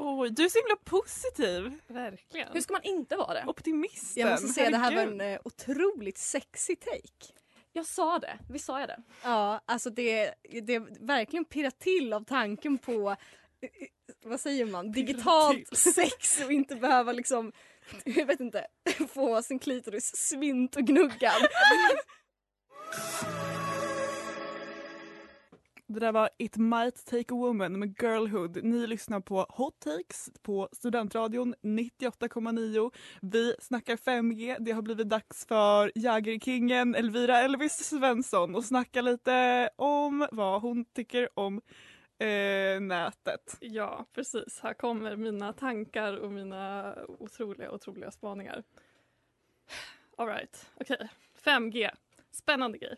Oj, 0.00 0.30
du 0.30 0.44
är 0.44 0.48
så 0.48 0.58
himla 0.58 0.76
positiv. 0.84 1.80
Verkligen. 1.86 2.52
Hur 2.52 2.60
ska 2.60 2.72
man 2.72 2.82
inte 2.82 3.16
vara 3.16 3.34
det? 3.34 3.44
Optimisten. 3.46 4.20
Jag 4.20 4.30
måste 4.30 4.48
säga 4.48 4.70
det 4.70 4.76
här 4.76 4.94
var 4.94 5.02
en 5.02 5.20
eh, 5.20 5.40
otroligt 5.44 6.18
sexy 6.18 6.76
take. 6.76 7.32
Jag 7.72 7.86
sa 7.86 8.18
det. 8.18 8.38
Visst 8.48 8.64
sa 8.64 8.80
jag 8.80 8.88
det? 8.88 9.02
Ja, 9.22 9.60
alltså 9.66 9.90
det, 9.90 10.34
det 10.62 10.78
verkligen 11.00 11.44
pirrar 11.44 11.70
till 11.70 12.12
av 12.12 12.24
tanken 12.24 12.78
på 12.78 13.10
eh, 13.10 13.16
vad 14.24 14.40
säger 14.40 14.66
man, 14.66 14.92
digitalt 14.92 15.76
sex 15.76 16.44
och 16.44 16.52
inte 16.52 16.76
behöva 16.76 17.12
liksom, 17.12 17.52
jag 18.04 18.26
vet 18.26 18.40
inte, 18.40 18.66
få 19.14 19.42
sin 19.42 19.58
klitoris 19.58 20.16
svint 20.16 20.76
och 20.76 20.82
gnuggad. 20.82 21.42
Det 25.90 26.00
där 26.00 26.12
var 26.12 26.30
It 26.38 26.56
Might 26.56 27.06
Take 27.06 27.34
a 27.34 27.36
Woman 27.36 27.78
med 27.78 28.02
Girlhood. 28.02 28.64
Ni 28.64 28.86
lyssnar 28.86 29.20
på 29.20 29.46
Hot 29.48 29.80
Takes 29.80 30.30
på 30.42 30.68
Studentradion 30.72 31.54
98,9. 31.62 32.90
Vi 33.22 33.54
snackar 33.60 33.96
5G. 33.96 34.56
Det 34.60 34.72
har 34.72 34.82
blivit 34.82 35.08
dags 35.08 35.46
för 35.46 35.92
Jägerkingen 35.94 36.94
Elvira 36.94 37.38
Elvis 37.38 37.72
Svensson 37.72 38.54
och 38.54 38.64
snacka 38.64 39.02
lite 39.02 39.68
om 39.76 40.26
vad 40.32 40.62
hon 40.62 40.84
tycker 40.84 41.28
om 41.34 41.60
eh, 42.18 42.80
nätet. 42.80 43.56
Ja, 43.60 44.06
precis. 44.14 44.60
Här 44.62 44.74
kommer 44.74 45.16
mina 45.16 45.52
tankar 45.52 46.16
och 46.16 46.32
mina 46.32 46.94
otroliga, 47.06 47.70
otroliga 47.70 48.10
spaningar. 48.10 48.62
Alright, 50.16 50.70
okej. 50.80 51.08
5G. 51.44 51.90
Spännande 52.30 52.78
grej. 52.78 52.96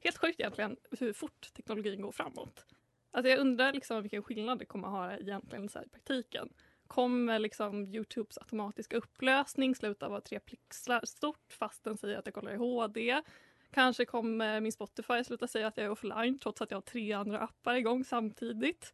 Helt 0.00 0.18
sjukt 0.18 0.40
egentligen 0.40 0.76
hur 0.90 1.12
fort 1.12 1.54
teknologin 1.54 2.02
går 2.02 2.12
framåt. 2.12 2.66
Alltså 3.10 3.30
jag 3.30 3.38
undrar 3.38 3.72
liksom 3.72 4.02
vilken 4.02 4.22
skillnad 4.22 4.58
det 4.58 4.64
kommer 4.64 4.88
att 4.88 4.94
ha 4.94 5.12
egentligen 5.12 5.68
så 5.68 5.78
här 5.78 5.86
i 5.86 5.88
praktiken. 5.88 6.52
Kommer 6.86 7.38
liksom 7.38 7.86
Youtubes 7.86 8.38
automatiska 8.38 8.96
upplösning 8.96 9.74
sluta 9.74 10.08
vara 10.08 10.20
tre 10.20 10.40
pixlar 10.40 11.00
stort 11.04 11.52
fast 11.52 11.84
den 11.84 11.96
säger 11.96 12.18
att 12.18 12.26
jag 12.26 12.34
kollar 12.34 12.52
i 12.52 12.56
HD? 12.56 13.22
Kanske 13.70 14.04
kommer 14.04 14.60
min 14.60 14.72
Spotify 14.72 15.24
sluta 15.24 15.46
säga 15.46 15.66
att 15.66 15.76
jag 15.76 15.86
är 15.86 15.90
offline 15.90 16.38
trots 16.38 16.62
att 16.62 16.70
jag 16.70 16.76
har 16.76 16.82
tre 16.82 17.12
andra 17.12 17.38
appar 17.38 17.74
igång 17.74 18.04
samtidigt. 18.04 18.92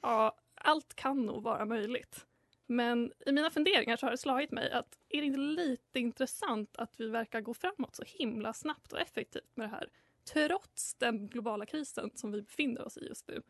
Ja, 0.00 0.36
allt 0.54 0.94
kan 0.94 1.26
nog 1.26 1.42
vara 1.42 1.64
möjligt. 1.64 2.26
Men 2.66 3.12
i 3.26 3.32
mina 3.32 3.50
funderingar 3.50 3.96
så 3.96 4.06
har 4.06 4.10
det 4.10 4.18
slagit 4.18 4.50
mig 4.50 4.70
att 4.70 4.98
är 5.08 5.20
det 5.20 5.26
inte 5.26 5.38
lite 5.38 6.00
intressant 6.00 6.76
att 6.76 7.00
vi 7.00 7.08
verkar 7.08 7.40
gå 7.40 7.54
framåt 7.54 7.94
så 7.94 8.02
himla 8.06 8.52
snabbt 8.52 8.92
och 8.92 9.00
effektivt 9.00 9.56
med 9.56 9.68
det 9.68 9.70
här 9.70 9.88
trots 10.24 10.94
den 10.94 11.28
globala 11.28 11.66
krisen 11.66 12.10
som 12.14 12.32
vi 12.32 12.42
befinner 12.42 12.86
oss 12.86 12.96
i 12.96 13.06
just 13.06 13.28
nu. 13.28 13.42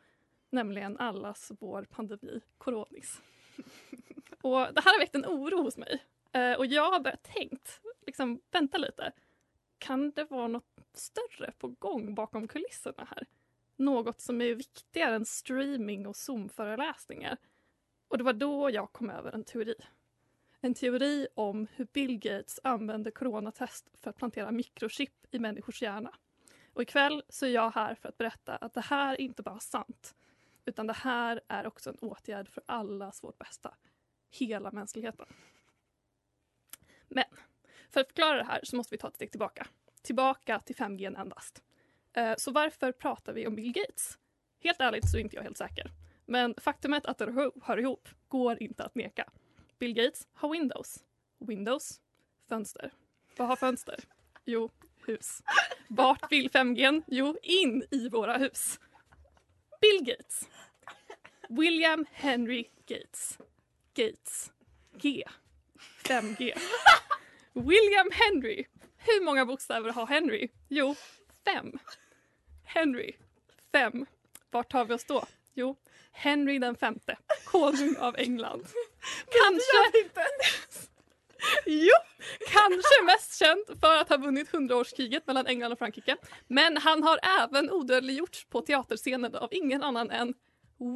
Nämligen 0.50 0.98
allas 0.98 1.52
vår 1.60 1.82
pandemi, 1.82 2.40
coronis. 2.58 3.22
och 4.42 4.58
det 4.58 4.80
här 4.84 4.92
har 4.92 5.00
väckt 5.00 5.14
en 5.14 5.26
oro 5.26 5.62
hos 5.62 5.76
mig. 5.76 6.02
Eh, 6.32 6.52
och 6.52 6.66
jag 6.66 6.90
har 6.92 7.00
börjat 7.00 7.22
tänkt, 7.22 7.80
liksom, 8.06 8.40
vänta 8.50 8.78
lite. 8.78 9.12
Kan 9.78 10.10
det 10.10 10.24
vara 10.24 10.48
något 10.48 10.80
större 10.92 11.52
på 11.58 11.68
gång 11.68 12.14
bakom 12.14 12.48
kulisserna 12.48 13.06
här? 13.10 13.26
Något 13.76 14.20
som 14.20 14.40
är 14.40 14.54
viktigare 14.54 15.14
än 15.14 15.24
streaming 15.24 16.06
och 16.06 16.16
Zoom-föreläsningar. 16.16 17.36
Och 18.08 18.18
det 18.18 18.24
var 18.24 18.32
då 18.32 18.70
jag 18.70 18.92
kom 18.92 19.10
över 19.10 19.32
en 19.32 19.44
teori. 19.44 19.74
En 20.60 20.74
teori 20.74 21.26
om 21.34 21.66
hur 21.74 21.84
Bill 21.84 22.18
Gates 22.18 22.60
använde 22.62 23.10
coronatest 23.10 23.90
för 24.00 24.10
att 24.10 24.16
plantera 24.16 24.50
mikrochip 24.50 25.26
i 25.30 25.38
människors 25.38 25.82
hjärna. 25.82 26.14
Och 26.74 26.82
ikväll 26.82 27.22
så 27.28 27.46
är 27.46 27.50
jag 27.50 27.70
här 27.70 27.94
för 27.94 28.08
att 28.08 28.18
berätta 28.18 28.56
att 28.56 28.74
det 28.74 28.80
här 28.80 29.12
är 29.14 29.20
inte 29.20 29.42
bara 29.42 29.60
sant, 29.60 30.14
utan 30.64 30.86
det 30.86 30.92
här 30.92 31.40
är 31.48 31.66
också 31.66 31.90
en 31.90 31.98
åtgärd 31.98 32.48
för 32.48 32.62
allas 32.66 33.22
vårt 33.22 33.38
bästa. 33.38 33.74
Hela 34.30 34.70
mänskligheten. 34.70 35.26
Men 37.08 37.24
för 37.90 38.00
att 38.00 38.06
förklara 38.06 38.36
det 38.36 38.44
här 38.44 38.60
så 38.62 38.76
måste 38.76 38.94
vi 38.94 38.98
ta 38.98 39.08
ett 39.08 39.14
steg 39.14 39.30
tillbaka. 39.30 39.66
Tillbaka 40.02 40.60
till 40.60 40.76
5G 40.76 41.20
endast. 41.20 41.62
Eh, 42.12 42.34
så 42.38 42.52
varför 42.52 42.92
pratar 42.92 43.32
vi 43.32 43.46
om 43.46 43.54
Bill 43.54 43.72
Gates? 43.72 44.18
Helt 44.60 44.80
ärligt 44.80 45.10
så 45.10 45.16
är 45.16 45.20
inte 45.20 45.36
jag 45.36 45.42
helt 45.42 45.58
säker. 45.58 45.90
Men 46.26 46.54
faktumet 46.56 47.06
att 47.06 47.18
det 47.18 47.52
hör 47.62 47.78
ihop 47.78 48.08
går 48.28 48.62
inte 48.62 48.84
att 48.84 48.94
neka. 48.94 49.30
Bill 49.78 49.94
Gates 49.94 50.28
har 50.32 50.48
Windows. 50.48 51.04
Windows, 51.38 52.00
fönster. 52.48 52.92
Vad 53.36 53.48
har 53.48 53.56
fönster? 53.56 54.00
Jo, 54.44 54.70
hus. 55.08 55.42
Vart 55.88 56.32
vill 56.32 56.50
5G? 56.50 57.02
Jo, 57.06 57.36
in 57.42 57.84
i 57.90 58.08
våra 58.08 58.36
hus. 58.36 58.78
Bill 59.80 60.04
Gates. 60.04 60.48
William 61.48 62.06
Henry 62.12 62.64
Gates. 62.86 63.38
Gates. 63.94 64.52
G. 64.96 65.24
5G. 66.04 66.58
William 67.52 68.10
Henry. 68.12 68.64
Hur 68.96 69.24
många 69.24 69.46
bokstäver 69.46 69.92
har 69.92 70.06
Henry? 70.06 70.48
Jo, 70.68 70.96
fem. 71.44 71.78
Henry. 72.64 73.12
Fem. 73.72 74.06
Vart 74.50 74.72
tar 74.72 74.84
vi 74.84 74.94
oss 74.94 75.04
då? 75.04 75.24
Jo, 75.54 75.76
Henry 76.12 76.58
den 76.58 76.76
femte. 76.76 77.16
Konung 77.44 77.96
av 77.98 78.16
England. 78.18 78.66
Kanske... 79.26 80.10
Jo, 81.66 81.94
kanske 82.52 83.04
mest 83.04 83.38
känd 83.38 83.80
för 83.80 83.96
att 84.00 84.08
ha 84.08 84.16
vunnit 84.16 84.48
hundraårskriget 84.48 85.26
mellan 85.26 85.46
England 85.46 85.72
och 85.72 85.78
Frankrike. 85.78 86.16
Men 86.46 86.76
han 86.76 87.02
har 87.02 87.18
även 87.40 87.70
odödliggjorts 87.70 88.44
på 88.44 88.60
teaterscenen 88.60 89.34
av 89.34 89.48
ingen 89.52 89.82
annan 89.82 90.10
än 90.10 90.34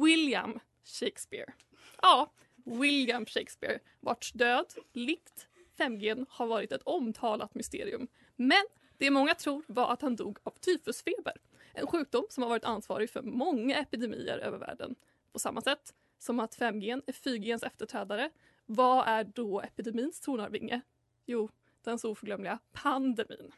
William 0.03 0.59
Shakespeare. 0.83 1.53
Ja, 2.01 2.33
William 2.65 3.25
Shakespeare, 3.25 3.79
vars 3.99 4.31
död, 4.31 4.65
likt 4.93 5.47
5G, 5.77 6.25
har 6.29 6.47
varit 6.47 6.71
ett 6.71 6.83
omtalat 6.83 7.55
mysterium. 7.55 8.07
Men 8.35 8.63
det 8.97 9.11
många 9.11 9.35
tror 9.35 9.63
var 9.67 9.93
att 9.93 10.01
han 10.01 10.15
dog 10.15 10.39
av 10.43 10.51
tyfusfeber. 10.51 11.33
En 11.73 11.87
sjukdom 11.87 12.25
som 12.29 12.43
har 12.43 12.49
varit 12.49 12.65
ansvarig 12.65 13.09
för 13.09 13.21
många 13.21 13.77
epidemier 13.77 14.37
över 14.37 14.57
världen. 14.57 14.95
På 15.33 15.39
samma 15.39 15.61
sätt 15.61 15.93
som 16.19 16.39
att 16.39 16.57
5G 16.57 17.01
är 17.07 17.11
4Gs 17.11 17.65
efterträdare. 17.65 18.29
Vad 18.71 19.07
är 19.07 19.23
då 19.23 19.61
epidemins 19.61 20.19
tronarvinge? 20.19 20.81
Jo, 21.25 21.49
den 21.83 21.99
så 21.99 22.11
oförglömliga 22.11 22.59
pandemin. 22.71 23.51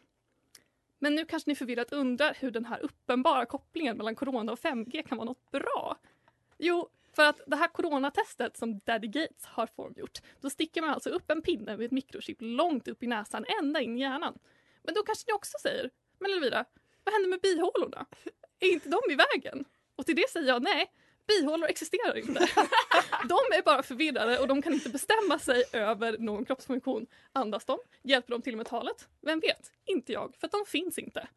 Men 1.00 1.16
nu 1.16 1.26
kanske 1.26 1.50
ni 1.50 1.56
förvirrat 1.56 1.94
undrar 1.94 2.38
hur 2.40 2.52
den 2.52 2.66
här 2.66 2.80
uppenbara 2.80 3.46
kopplingen 3.46 3.98
mellan 3.98 4.16
corona 4.16 4.52
och 4.52 4.60
5G 4.60 5.08
kan 5.08 5.18
vara 5.18 5.26
något 5.26 5.52
bra. 5.52 5.98
Jo, 6.58 6.90
för 7.16 7.24
att 7.24 7.42
det 7.48 7.56
här 7.56 7.68
coronatestet 7.68 8.58
som 8.58 8.80
Daddy 8.80 9.08
Gates 9.08 9.46
har 9.46 9.68
formgjort, 9.68 10.20
då 10.42 10.50
sticker 10.50 10.82
man 10.82 10.90
alltså 10.90 11.10
upp 11.10 11.32
en 11.32 11.42
pinne 11.42 11.78
med 11.78 11.86
ett 11.86 11.92
mikrochip 11.92 12.38
långt 12.40 12.88
upp 12.88 13.04
i 13.04 13.08
näsan, 13.08 13.46
ända 13.62 13.82
in 13.82 13.98
i 13.98 14.02
hjärnan. 14.02 14.40
Men 14.84 14.94
då 14.94 15.04
kanske 15.04 15.26
ni 15.28 15.34
också 15.34 15.58
säger, 15.62 15.90
men 16.20 16.32
Elvira, 16.32 16.66
vad 17.04 17.14
händer 17.14 17.30
med 17.30 17.42
bihålorna? 17.42 18.06
Är 18.60 18.74
inte 18.74 18.90
de 18.90 19.00
i 19.12 19.16
vägen? 19.16 19.66
Och 19.96 20.06
till 20.06 20.16
det 20.16 20.30
säger 20.30 20.48
jag 20.48 20.64
nej, 20.64 20.92
bihålor 21.40 21.70
existerar 21.70 22.18
inte. 22.18 22.34
de 23.30 23.40
är 23.58 23.64
bara 23.64 23.84
förvirrade 23.84 24.40
och 24.40 24.48
de 24.48 24.62
kan 24.62 24.74
inte 24.74 24.90
bestämma 24.90 25.40
sig 25.40 25.64
över 25.74 26.18
någon 26.18 26.46
kroppsfunktion. 26.46 27.08
Andas 27.34 27.66
de? 27.66 27.78
Hjälper 28.04 28.32
de 28.32 28.42
till 28.42 28.58
med 28.58 28.66
talet? 28.66 29.08
Vem 29.22 29.40
vet? 29.40 29.72
Inte 29.86 30.14
jag, 30.14 30.36
för 30.40 30.48
att 30.48 30.52
de 30.52 30.66
finns 30.66 30.98
inte. 30.98 31.28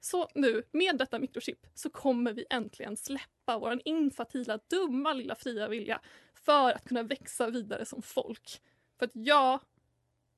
Så 0.00 0.28
nu, 0.34 0.62
med 0.72 0.98
detta 0.98 1.18
mikrochip, 1.18 1.66
så 1.74 1.90
kommer 1.90 2.32
vi 2.32 2.44
äntligen 2.50 2.96
släppa 2.96 3.58
vår 3.58 3.80
infantila, 3.84 4.58
dumma 4.70 5.12
lilla 5.12 5.34
fria 5.34 5.68
vilja 5.68 6.00
för 6.34 6.72
att 6.72 6.88
kunna 6.88 7.02
växa 7.02 7.50
vidare 7.50 7.84
som 7.84 8.02
folk. 8.02 8.60
För 8.98 9.06
att 9.06 9.10
jag 9.14 9.60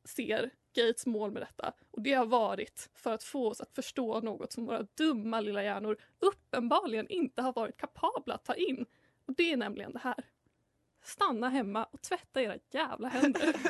ser 0.05 0.51
Gates 0.75 1.07
mål 1.07 1.31
med 1.31 1.43
detta 1.43 1.73
och 1.91 2.03
det 2.03 2.13
har 2.13 2.27
varit 2.27 2.91
för 2.95 3.13
att 3.13 3.23
få 3.23 3.49
oss 3.49 3.61
att 3.61 3.73
förstå 3.75 4.21
något 4.21 4.53
som 4.53 4.67
våra 4.67 4.87
dumma 4.97 5.41
lilla 5.41 5.63
hjärnor 5.63 5.97
uppenbarligen 6.21 7.09
inte 7.09 7.43
har 7.43 7.53
varit 7.53 7.77
kapabla 7.77 8.35
att 8.35 8.45
ta 8.45 8.55
in. 8.55 8.87
Och 9.27 9.35
det 9.37 9.53
är 9.53 9.57
nämligen 9.57 9.93
det 9.93 9.99
här. 9.99 10.25
Stanna 11.05 11.49
hemma 11.49 11.85
och 11.85 12.03
tvätta 12.03 12.43
era 12.43 12.57
jävla 12.73 13.09
händer. 13.09 13.55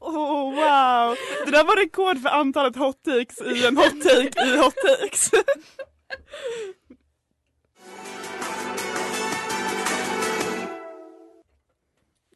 Oh, 0.00 0.44
wow! 0.44 1.16
Det 1.44 1.50
där 1.50 1.64
var 1.64 1.76
rekord 1.76 2.22
för 2.22 2.28
antalet 2.28 2.76
hot 2.76 3.02
takes 3.02 3.40
i 3.40 3.66
en 3.66 3.76
hot 3.76 4.02
take 4.02 4.46
i 4.46 4.56
hot 4.56 4.74
takes. 4.76 5.30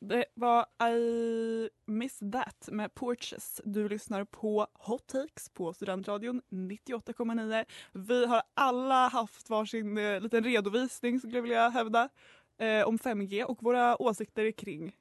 Det 0.08 0.24
var 0.34 0.66
I 0.88 1.70
Miss 1.86 2.18
That 2.32 2.68
med 2.72 2.94
Porches. 2.94 3.60
Du 3.64 3.88
lyssnar 3.88 4.24
på 4.24 4.66
Hot 4.72 5.06
Takes 5.06 5.48
på 5.48 5.72
Studentradion 5.72 6.42
98,9. 6.50 7.64
Vi 7.92 8.26
har 8.26 8.42
alla 8.54 9.08
haft 9.08 9.50
varsin 9.50 9.98
eh, 9.98 10.20
liten 10.20 10.44
redovisning 10.44 11.20
skulle 11.20 11.36
jag 11.36 11.42
vilja 11.42 11.68
hävda 11.68 12.08
eh, 12.58 12.88
om 12.88 12.98
5G 12.98 13.42
och 13.44 13.62
våra 13.62 14.02
åsikter 14.02 14.50
kring. 14.50 14.96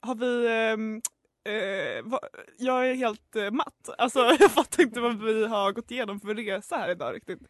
Har 0.00 0.14
vi 0.14 0.48
ehm, 0.48 1.02
Eh, 1.44 2.02
va, 2.02 2.20
jag 2.58 2.90
är 2.90 2.94
helt 2.94 3.36
eh, 3.36 3.50
matt. 3.50 3.88
Alltså, 3.98 4.18
jag 4.40 4.50
fattar 4.50 4.82
inte 4.82 5.00
vad 5.00 5.24
vi 5.24 5.46
har 5.46 5.72
gått 5.72 5.90
igenom 5.90 6.20
för 6.20 6.34
resa 6.34 6.76
här 6.76 6.90
idag 6.90 7.14
riktigt. 7.14 7.40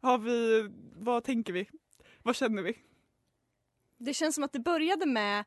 Har 0.00 0.18
vi, 0.18 0.68
vad 0.96 1.24
tänker 1.24 1.52
vi? 1.52 1.68
Vad 2.22 2.36
känner 2.36 2.62
vi? 2.62 2.78
Det 3.98 4.14
känns 4.14 4.34
som 4.34 4.44
att 4.44 4.52
det 4.52 4.60
började 4.60 5.06
med 5.06 5.44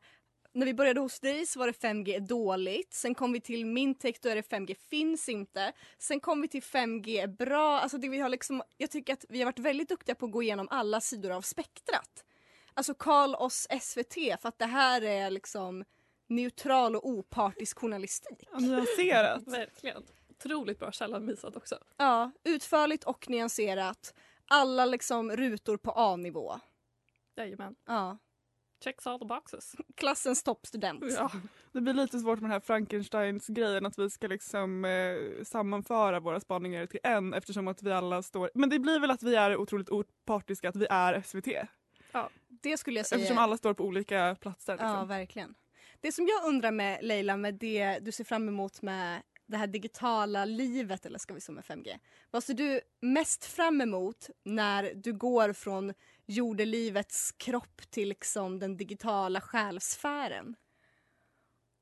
när 0.52 0.66
vi 0.66 0.74
började 0.74 1.00
hos 1.00 1.20
dig 1.20 1.46
så 1.46 1.58
var 1.58 1.66
det 1.66 1.72
5G 1.72 2.20
dåligt. 2.20 2.94
Sen 2.94 3.14
kom 3.14 3.32
vi 3.32 3.40
till 3.40 3.66
min 3.66 3.94
tech, 3.94 4.16
då 4.22 4.28
är 4.28 4.34
det 4.34 4.50
5G 4.50 4.76
finns 4.90 5.28
inte. 5.28 5.72
Sen 5.98 6.20
kom 6.20 6.40
vi 6.40 6.48
till 6.48 6.62
5G 6.62 7.22
är 7.22 7.26
bra. 7.26 7.80
Alltså 7.80 7.98
det 7.98 8.08
vi 8.08 8.18
har 8.18 8.28
liksom, 8.28 8.62
jag 8.76 8.90
tycker 8.90 9.12
att 9.12 9.24
vi 9.28 9.38
har 9.38 9.46
varit 9.46 9.58
väldigt 9.58 9.88
duktiga 9.88 10.14
på 10.14 10.26
att 10.26 10.32
gå 10.32 10.42
igenom 10.42 10.68
alla 10.70 11.00
sidor 11.00 11.30
av 11.30 11.40
spektrat. 11.40 12.24
Alltså 12.74 12.94
call 12.94 13.34
oss 13.34 13.68
SVT 13.80 14.14
för 14.14 14.48
att 14.48 14.58
det 14.58 14.66
här 14.66 15.02
är 15.02 15.30
liksom 15.30 15.84
neutral 16.26 16.96
och 16.96 17.08
opartisk 17.08 17.78
journalistik. 17.78 18.48
Ja, 18.52 18.58
nyanserat. 18.58 19.48
Verkligen. 19.48 20.02
Otroligt 20.30 20.78
bra 20.78 20.92
källanvisat 20.92 21.56
också. 21.56 21.78
Ja, 21.96 22.30
utförligt 22.44 23.04
och 23.04 23.30
nyanserat. 23.30 24.14
Alla 24.46 24.84
liksom 24.84 25.30
rutor 25.30 25.76
på 25.76 25.90
A-nivå. 25.90 26.60
Jajamän. 27.36 27.74
Ja. 27.86 28.18
Checks 28.84 29.06
all 29.06 29.18
the 29.18 29.24
boxes. 29.24 29.76
Klassens 29.96 30.42
toppstudent. 30.42 31.04
Ja. 31.16 31.30
Det 31.72 31.80
blir 31.80 31.94
lite 31.94 32.18
svårt 32.18 32.40
med 32.40 32.50
den 32.50 32.52
här 32.52 32.60
Frankensteins 32.60 33.46
grejen 33.46 33.86
att 33.86 33.98
vi 33.98 34.10
ska 34.10 34.26
liksom 34.26 34.84
eh, 34.84 35.44
sammanföra 35.44 36.20
våra 36.20 36.40
spaningar 36.40 36.86
till 36.86 37.00
en 37.02 37.34
eftersom 37.34 37.68
att 37.68 37.82
vi 37.82 37.92
alla 37.92 38.22
står... 38.22 38.50
Men 38.54 38.70
det 38.70 38.78
blir 38.78 39.00
väl 39.00 39.10
att 39.10 39.22
vi 39.22 39.34
är 39.34 39.56
otroligt 39.56 39.90
opartiska, 39.90 40.68
att 40.68 40.76
vi 40.76 40.86
är 40.90 41.22
SVT? 41.22 41.46
Ja. 42.12 42.30
Det 42.48 42.76
skulle 42.76 42.98
jag 42.98 43.06
säga. 43.06 43.18
Eftersom 43.18 43.38
alla 43.38 43.56
står 43.56 43.74
på 43.74 43.84
olika 43.84 44.36
platser. 44.40 44.72
Liksom. 44.72 44.88
Ja, 44.88 45.04
verkligen. 45.04 45.54
Det 46.00 46.12
som 46.12 46.26
jag 46.26 46.48
undrar 46.48 46.70
med 46.70 46.98
Leila, 47.02 47.36
med 47.36 47.54
det 47.54 47.98
du 47.98 48.12
ser 48.12 48.24
fram 48.24 48.48
emot 48.48 48.82
med 48.82 49.22
det 49.46 49.56
här 49.56 49.66
digitala 49.66 50.44
livet, 50.44 51.06
eller 51.06 51.18
ska 51.18 51.34
vi 51.34 51.40
säga 51.40 51.54
med 51.54 51.64
5G. 51.64 51.98
Vad 52.30 52.44
ser 52.44 52.54
du 52.54 52.80
mest 53.00 53.44
fram 53.44 53.80
emot 53.80 54.30
när 54.44 54.92
du 54.94 55.12
går 55.12 55.52
från 55.52 55.94
jordelivets 56.26 57.32
kropp 57.32 57.90
till 57.90 58.08
liksom 58.08 58.58
den 58.58 58.76
digitala 58.76 59.40
själsfären? 59.40 60.56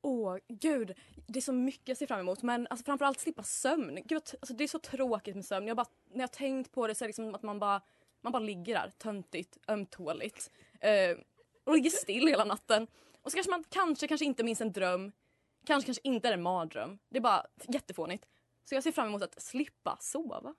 Åh, 0.02 0.36
gud. 0.48 0.94
Det 1.26 1.38
är 1.38 1.42
så 1.42 1.52
mycket 1.52 1.88
jag 1.88 1.96
ser 1.96 2.06
fram 2.06 2.20
emot. 2.20 2.42
Men 2.42 2.66
alltså, 2.70 2.84
framförallt 2.84 3.20
slippa 3.20 3.42
sömn. 3.42 3.98
Gud, 4.04 4.22
alltså, 4.40 4.54
det 4.54 4.64
är 4.64 4.68
så 4.68 4.78
tråkigt 4.78 5.34
med 5.34 5.44
sömn. 5.44 5.66
Jag 5.66 5.76
bara, 5.76 5.86
när 6.10 6.20
jag 6.20 6.22
har 6.22 6.28
tänkt 6.28 6.72
på 6.72 6.86
det 6.86 6.94
så 6.94 7.04
är 7.04 7.06
det 7.06 7.08
liksom 7.08 7.34
att 7.34 7.42
man 7.42 7.58
bara, 7.58 7.80
man 8.20 8.32
bara 8.32 8.42
ligger 8.42 8.74
där 8.74 8.92
töntigt, 8.98 9.58
ömtåligt. 9.68 10.50
Eh, 10.80 11.18
och 11.64 11.74
ligger 11.74 11.90
still 11.90 12.26
hela 12.26 12.44
natten. 12.44 12.86
Och 13.22 13.30
så 13.30 13.36
kanske 13.36 13.50
man 13.50 13.64
kanske, 13.68 14.08
kanske 14.08 14.24
inte 14.24 14.44
minns 14.44 14.60
en 14.60 14.72
dröm. 14.72 15.12
Kanske, 15.66 15.86
kanske 15.86 16.00
inte 16.04 16.28
är 16.28 16.32
en 16.32 16.42
mardröm. 16.42 16.98
Det 17.08 17.18
är 17.18 17.22
bara 17.22 17.46
jättefånigt. 17.68 18.26
Så 18.64 18.74
jag 18.74 18.82
ser 18.82 18.92
fram 18.92 19.06
emot 19.06 19.22
att 19.22 19.42
slippa 19.42 19.96
sova. 20.00 20.54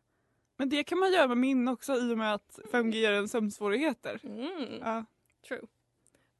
Men 0.61 0.69
det 0.69 0.83
kan 0.83 0.99
man 0.99 1.11
göra 1.11 1.27
med 1.27 1.37
min 1.37 1.67
också 1.67 1.95
i 1.97 2.13
och 2.13 2.17
med 2.17 2.33
att 2.33 2.59
5G 2.71 2.95
ger 2.95 3.11
en 3.11 3.29
sömnsvårigheter. 3.29 4.19
Mm. 4.23 4.79
Ja. 4.81 5.05
True. 5.47 5.61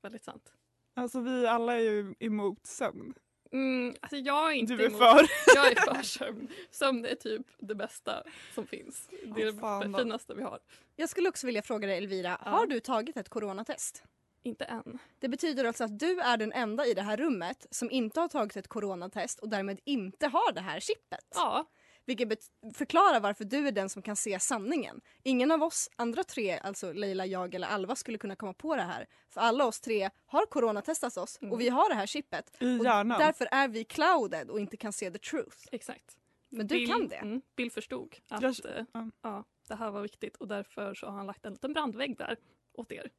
Väldigt 0.02 0.24
sant. 0.24 0.52
Alltså 0.94 1.20
vi 1.22 1.48
alla 1.48 1.74
är 1.76 1.80
ju 1.80 2.16
emot 2.20 2.66
sömn. 2.66 3.14
Mm, 3.52 3.96
alltså 4.02 4.18
jag 4.18 4.52
är 4.52 4.56
inte 4.56 4.76
Du 4.76 4.84
är 4.86 4.90
emot- 4.90 4.98
för. 5.00 5.26
Jag 5.56 5.72
är 5.72 5.94
för 5.94 6.02
sömn. 6.04 6.48
Sömn 6.72 7.06
är 7.06 7.16
typ 7.16 7.48
det 7.60 7.76
bästa 7.76 8.24
som 8.56 8.68
finns. 8.68 9.10
Det 9.36 9.42
är 9.44 9.60
fan 9.60 9.92
det 9.92 10.00
finaste 10.00 10.34
vi 10.34 10.44
har. 10.44 10.60
Jag 10.96 11.10
skulle 11.10 11.30
också 11.30 11.46
vilja 11.46 11.62
fråga 11.62 11.88
dig 11.88 11.98
Elvira, 11.98 12.38
Ja. 12.46 12.52
har 12.52 12.68
du 12.68 12.80
tagit 12.80 13.18
ett 13.18 13.30
coronatest? 13.30 14.04
Inte 14.44 14.66
än. 14.66 15.00
Det 15.20 15.30
betyder 15.30 15.66
alltså 15.66 15.84
att 15.84 16.00
du 16.00 16.20
är 16.22 16.38
den 16.38 16.52
enda 16.54 16.86
i 16.86 16.94
det 16.94 17.02
här 17.02 17.18
rummet 17.18 17.68
som 17.72 17.92
inte 17.92 18.20
har 18.20 18.28
tagit 18.28 18.58
ett 18.58 18.68
coronatest 18.68 19.40
och 19.40 19.50
därmed 19.50 19.80
inte 19.84 20.28
har 20.28 20.52
det 20.54 20.62
här 20.62 20.80
chippet. 20.80 21.28
Ja. 21.36 21.66
Vilket 22.06 22.40
förklarar 22.74 23.20
varför 23.20 23.46
du 23.46 23.68
är 23.68 23.72
den 23.72 23.90
som 23.90 24.02
kan 24.02 24.16
se 24.16 24.40
sanningen. 24.40 25.02
Ingen 25.24 25.52
av 25.52 25.64
oss 25.64 25.90
andra 25.96 26.24
tre, 26.24 26.58
alltså 26.64 26.94
Leila, 26.94 27.26
jag 27.26 27.56
eller 27.56 27.68
Alva, 27.68 27.96
skulle 27.96 28.18
kunna 28.18 28.36
komma 28.36 28.54
på 28.54 28.76
det 28.76 28.82
här. 28.82 29.08
För 29.30 29.42
alla 29.42 29.66
oss 29.66 29.80
tre 29.82 30.10
har 30.26 30.46
coronatestat 30.46 31.18
oss 31.18 31.40
och 31.52 31.62
vi 31.62 31.70
har 31.70 31.90
det 31.90 31.96
här 31.96 32.06
chippet. 32.06 32.58
I 32.60 32.80
och 32.80 32.86
hjärnan. 32.86 33.20
Därför 33.20 33.48
är 33.52 33.68
vi 33.68 33.84
clouded 33.84 34.50
och 34.50 34.60
inte 34.60 34.78
kan 34.78 34.94
se 34.94 35.12
the 35.12 35.18
truth. 35.20 35.58
Exakt. 35.72 36.18
Men 36.50 36.68
du 36.68 36.76
Bill, 36.76 36.88
kan 36.88 37.08
det. 37.08 37.16
Mm, 37.16 37.42
Bill 37.56 37.72
förstod 37.72 38.16
att 38.30 38.42
Jag- 38.42 38.66
eh, 38.78 38.84
ja. 38.94 39.10
ja, 39.22 39.44
det 39.68 39.76
här 39.76 39.92
var 39.92 40.02
viktigt 40.02 40.36
och 40.36 40.48
därför 40.48 40.94
så 40.94 41.06
har 41.06 41.14
han 41.14 41.28
lagt 41.28 41.46
en 41.46 41.54
liten 41.54 41.74
brandvägg 41.74 42.18
där 42.18 42.38
åt 42.74 42.92
er. 42.92 43.10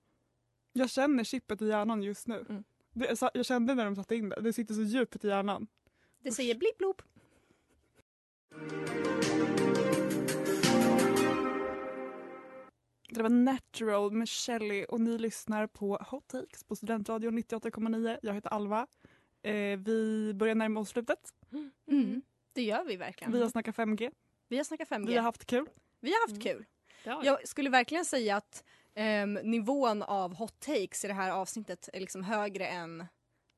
Jag 0.73 0.91
känner 0.91 1.25
chippet 1.25 1.63
i 1.63 1.67
hjärnan 1.69 2.03
just 2.03 2.27
nu. 2.27 2.45
Mm. 2.49 2.65
Det, 2.93 3.21
jag- 3.21 3.31
jag 3.35 3.47
kände 3.47 3.75
när 3.75 3.85
de 3.85 3.97
satte 3.97 4.17
in 4.17 4.29
det. 4.29 4.41
Det 4.41 4.53
sitter 4.53 4.75
så 4.75 4.83
djupt 4.83 5.25
i 5.25 5.29
hjärnan. 5.29 5.67
Det 6.23 6.33
säger 6.33 6.55
blipp 6.55 6.79
blopp. 6.79 7.03
Det 13.15 13.23
var 13.23 13.29
Natural 13.29 14.13
med 14.13 14.29
Shelly 14.29 14.85
och 14.85 15.01
ni 15.01 15.19
lyssnar 15.19 15.67
på 15.67 15.97
Hot 16.11 16.29
Takes 16.29 16.65
på 16.65 16.77
Studentradion 16.77 17.39
98,9. 17.39 18.19
Jag 18.23 18.35
heter 18.35 18.51
Alva. 18.51 18.87
Eh, 19.43 19.79
vi 19.79 20.33
börjar 20.35 20.55
närma 20.55 20.81
oss 20.81 20.89
slutet. 20.89 21.19
Mm. 21.89 22.23
Det 22.53 22.63
gör 22.63 22.85
vi 22.85 22.97
verkligen. 22.97 23.33
Vi 23.33 23.43
har 23.43 23.49
snackat 23.49 23.77
5G. 23.77 24.11
Vi 24.49 24.57
har 24.57 24.65
snackat 24.65 24.89
5G. 24.89 25.07
Vi 25.07 25.17
har 25.17 25.23
haft 25.23 25.47
kul. 25.47 25.67
Vi 26.01 26.13
har 26.13 26.29
haft 26.29 26.43
kul. 26.43 26.65
Ja, 27.05 27.21
Jag 27.25 27.49
skulle 27.49 27.71
verkligen 27.71 28.05
säga 28.05 28.37
att 28.37 28.65
ehm, 28.95 29.35
nivån 29.35 30.03
av 30.03 30.35
hot 30.35 30.61
takes 30.61 31.05
i 31.05 31.09
det 31.09 31.15
här 31.15 31.31
avsnittet 31.31 31.89
är 31.93 32.01
liksom 32.01 32.23
högre 32.23 32.67
än 32.67 33.07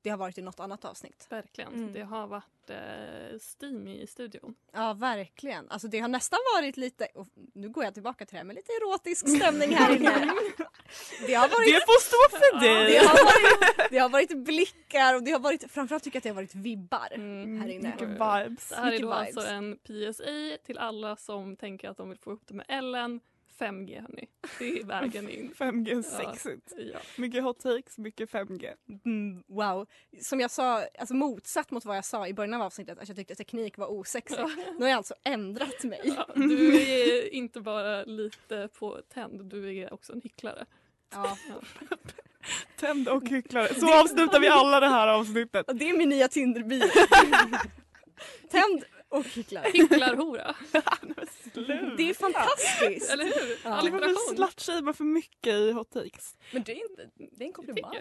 det 0.04 0.10
har 0.10 0.16
varit 0.16 0.38
i 0.38 0.42
något 0.42 0.60
annat 0.60 0.84
avsnitt. 0.84 1.26
Verkligen. 1.30 1.74
Mm. 1.74 1.92
Det 1.92 2.02
har 2.02 2.26
varit 2.26 2.70
eh, 2.70 3.38
steamy 3.40 4.00
i 4.00 4.06
studion. 4.06 4.54
Ja, 4.72 4.92
verkligen. 4.92 5.70
Alltså 5.70 5.88
det 5.88 5.98
har 6.00 6.08
nästan 6.08 6.38
varit 6.56 6.76
lite, 6.76 7.08
och 7.14 7.26
nu 7.54 7.68
går 7.68 7.84
jag 7.84 7.94
tillbaka 7.94 8.26
till 8.26 8.32
det 8.34 8.38
här, 8.38 8.44
men 8.44 8.56
lite 8.56 8.72
erotisk 8.72 9.28
stämning 9.36 9.74
här 9.74 9.96
inne. 9.96 10.10
Det 11.26 11.34
har 11.34 11.48
varit, 11.48 11.66
Det 11.74 11.80
får 11.86 12.00
stå 12.00 12.38
för 12.38 12.60
dig! 12.60 12.92
det 12.92 12.98
har 13.06 13.24
varit, 13.24 13.90
det 13.90 13.98
har 13.98 14.08
varit 14.08 14.44
blickar 14.44 15.14
och 15.14 15.22
det 15.22 15.30
har 15.30 15.38
varit, 15.38 15.70
framförallt 15.72 16.04
tycker 16.04 16.16
jag 16.16 16.20
att 16.20 16.22
det 16.22 16.28
har 16.28 16.34
varit 16.34 16.54
vibbar 16.54 17.08
Mm. 17.14 17.60
här 17.60 17.68
inne. 17.68 17.88
Mycket 17.88 18.08
vibes. 18.08 18.68
Det 18.68 18.76
här 18.76 18.92
är 18.92 18.98
då 18.98 19.18
vibes. 19.20 19.36
alltså 19.36 19.52
en 19.52 19.76
PSA 19.76 20.64
till 20.66 20.78
alla 20.78 21.16
som 21.16 21.56
tänker 21.56 21.88
att 21.90 21.96
de 21.96 22.08
vill 22.08 22.18
få 22.18 22.30
ihop 22.30 22.42
det 22.46 22.54
med 22.54 22.66
Ellen. 22.68 23.20
5G 23.60 24.00
hörni. 24.00 24.28
Det 24.58 24.78
är 24.80 24.84
vägen 24.84 25.28
in. 25.30 25.52
5G 25.58 25.90
är 25.90 25.96
Ja. 25.96 26.02
sexigt. 26.02 26.72
Ja. 26.76 26.98
Mycket 27.18 27.42
hot 27.42 27.60
takes, 27.60 27.98
mycket 27.98 28.30
5G. 28.30 28.72
Mm, 29.04 29.42
wow. 29.48 29.86
Som 30.20 30.40
jag 30.40 30.50
sa, 30.50 30.84
alltså 30.98 31.14
motsatt 31.14 31.70
mot 31.70 31.84
vad 31.84 31.96
jag 31.96 32.04
sa 32.04 32.28
i 32.28 32.34
början 32.34 32.54
av 32.54 32.62
avsnittet, 32.62 32.98
att 32.98 33.08
jag 33.08 33.16
tyckte 33.16 33.34
teknik 33.34 33.78
var 33.78 33.86
osexigt. 33.92 34.40
Nu 34.78 34.80
har 34.80 34.88
jag 34.88 34.96
alltså 34.96 35.14
ändrat 35.24 35.82
mig. 35.84 36.00
Ja, 36.04 36.28
du 36.34 36.82
är 36.82 37.34
inte 37.34 37.60
bara 37.60 38.04
lite 38.04 38.68
på 38.78 39.00
tänd, 39.14 39.44
du 39.50 39.76
är 39.76 39.94
också 39.94 40.12
en 40.12 40.20
hycklare. 40.24 40.66
Ja. 41.12 41.36
Tänd 42.80 43.08
och 43.08 43.28
hycklare. 43.28 43.74
Så 43.74 44.00
avslutar 44.00 44.40
vi 44.40 44.48
alla 44.48 44.80
det 44.80 44.88
här 44.88 45.08
avsnittet. 45.08 45.66
Det 45.74 45.90
är 45.90 45.96
min 45.96 46.08
nya 46.08 46.28
Tinder-bio. 46.28 46.82
Tänd 48.50 48.84
och 49.18 49.24
hycklare. 49.24 49.70
Hycklarhora. 49.72 50.54
Det 51.96 52.10
är 52.10 52.14
fantastiskt! 52.14 53.10
Eller 53.10 53.24
hur? 53.24 53.58
Ja. 53.64 53.70
Aldrig 53.70 53.92
varför 53.92 54.34
slutshamea 54.34 54.94
för 54.94 55.04
mycket 55.04 55.54
i 55.54 55.72
hot 55.72 55.90
takes. 55.90 56.36
Men 56.52 56.62
det 56.62 56.72
är, 56.72 56.90
inte, 56.90 57.08
det 57.32 57.44
är 57.44 57.46
en 57.46 57.52
komplimang. 57.52 57.96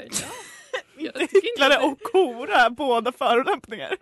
Inte 0.98 1.20
hycklare 1.32 1.86
och 1.86 2.02
kora, 2.02 2.70
båda 2.70 3.12
förolämpningar. 3.12 3.98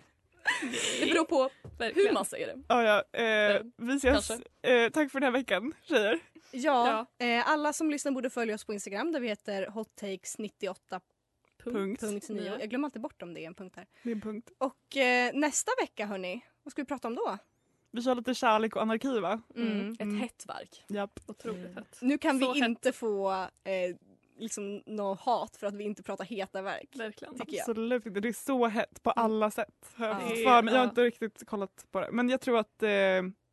Det 0.99 1.05
beror 1.05 1.25
på 1.25 1.49
Verkligen. 1.77 2.07
hur 2.07 2.13
man 2.13 2.25
säger 2.25 2.47
det. 2.47 2.61
Ja, 2.67 2.83
ja, 3.13 3.19
eh, 3.19 3.61
vi 3.77 3.95
ses. 3.95 4.31
Eh, 4.61 4.89
tack 4.89 5.11
för 5.11 5.19
den 5.19 5.23
här 5.33 5.39
veckan 5.39 5.73
tjejer. 5.83 6.19
Ja, 6.51 7.05
Eh, 7.19 7.49
alla 7.49 7.73
som 7.73 7.91
lyssnar 7.91 8.11
borde 8.11 8.29
följa 8.29 8.55
oss 8.55 8.65
på 8.65 8.73
Instagram 8.73 9.11
där 9.11 9.19
vi 9.19 9.27
heter 9.27 9.65
hottakes98.9. 9.67 11.01
Punkt. 11.63 12.03
Jag 12.29 12.69
glömmer 12.69 12.87
alltid 12.87 13.01
bort 13.01 13.21
om 13.21 13.33
det 13.33 13.41
är 13.41 13.47
en 13.47 13.53
punkt 13.53 13.75
här. 13.75 13.87
Det 14.03 14.09
är 14.09 14.15
en 14.15 14.21
punkt. 14.21 14.51
Och 14.57 14.97
eh, 14.97 15.31
nästa 15.33 15.71
vecka 15.81 16.05
hörni, 16.05 16.45
vad 16.63 16.71
ska 16.71 16.81
vi 16.81 16.85
prata 16.85 17.07
om 17.07 17.15
då? 17.15 17.37
Vi 17.91 18.01
kör 18.01 18.15
lite 18.15 18.33
kärlek 18.33 18.75
och 18.75 18.81
anarki 18.81 19.19
va? 19.19 19.41
Mm. 19.55 19.91
Ett 19.99 20.21
hett 20.21 20.45
verk. 20.47 20.83
Japp. 20.87 21.19
Otroligt 21.27 21.75
hett. 21.75 21.97
Nu 22.01 22.17
kan 22.17 22.39
Så 22.39 22.53
vi 22.53 22.59
hett. 22.59 22.69
inte 22.69 22.91
få 22.91 23.31
eh, 23.63 23.95
liksom 24.37 24.83
något 24.85 25.19
hat 25.19 25.55
för 25.57 25.67
att 25.67 25.75
vi 25.75 25.83
inte 25.83 26.03
pratar 26.03 26.25
heta 26.25 26.61
verk. 26.61 26.89
Verkligen. 26.95 27.41
Absolut 27.41 28.05
inte. 28.05 28.19
Det 28.19 28.27
är 28.29 28.33
så 28.33 28.67
hett 28.67 29.03
på 29.03 29.11
alla 29.11 29.51
sätt. 29.51 29.67
Ja. 29.97 30.19
för 30.19 30.61
mig. 30.63 30.73
Jag 30.73 30.79
har 30.81 30.87
inte 30.87 31.03
riktigt 31.03 31.45
kollat 31.45 31.85
på 31.91 31.99
det. 31.99 32.09
Men 32.11 32.29
jag 32.29 32.41
tror 32.41 32.57
att 32.57 32.83
eh, 32.83 32.87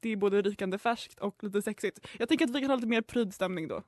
det 0.01 0.09
är 0.13 0.17
både 0.17 0.43
rykande 0.43 0.79
färskt 0.79 1.21
och 1.21 1.45
lite 1.45 1.63
sexigt. 1.63 2.07
Jag 2.19 2.29
tänker 2.29 2.45
att 2.45 2.51
vi 2.51 2.61
kan 2.61 2.71
ha 2.71 2.77
lite 2.77 2.89
mer 2.89 3.03
prydstämning 3.03 3.69
då. 3.69 3.83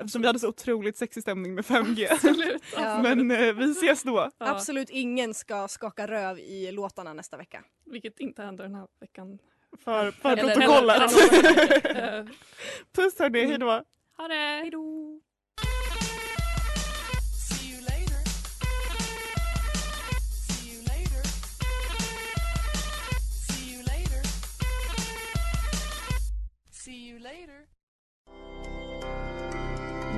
Eftersom 0.00 0.20
vi 0.22 0.26
hade 0.26 0.38
så 0.38 0.48
otroligt 0.48 0.96
sexig 0.96 1.22
stämning 1.22 1.54
med 1.54 1.64
5G. 1.64 2.06
Absolut. 2.12 2.62
Ja. 2.76 3.02
Men 3.02 3.30
eh, 3.30 3.52
vi 3.54 3.70
ses 3.70 4.02
då. 4.02 4.30
Ja, 4.38 4.46
Absolut 4.50 4.90
ingen 4.90 5.34
ska 5.34 5.68
skaka 5.68 6.06
röv 6.06 6.38
i 6.38 6.72
låtarna 6.72 7.14
nästa 7.14 7.36
vecka. 7.36 7.64
Vilket 7.86 8.20
inte 8.20 8.42
händer 8.42 8.64
den 8.64 8.74
här 8.74 8.86
veckan. 9.00 9.38
För, 9.84 10.10
för 10.10 10.36
Eller- 10.36 10.54
protokollet. 10.54 10.96
eller- 10.96 12.18
Eh, 12.20 12.24
Puss 12.94 13.18
hörni, 13.18 13.44
hejdå. 13.46 13.82
Ha 14.16 14.28
det! 14.28 14.34
Hejdå! 14.34 15.20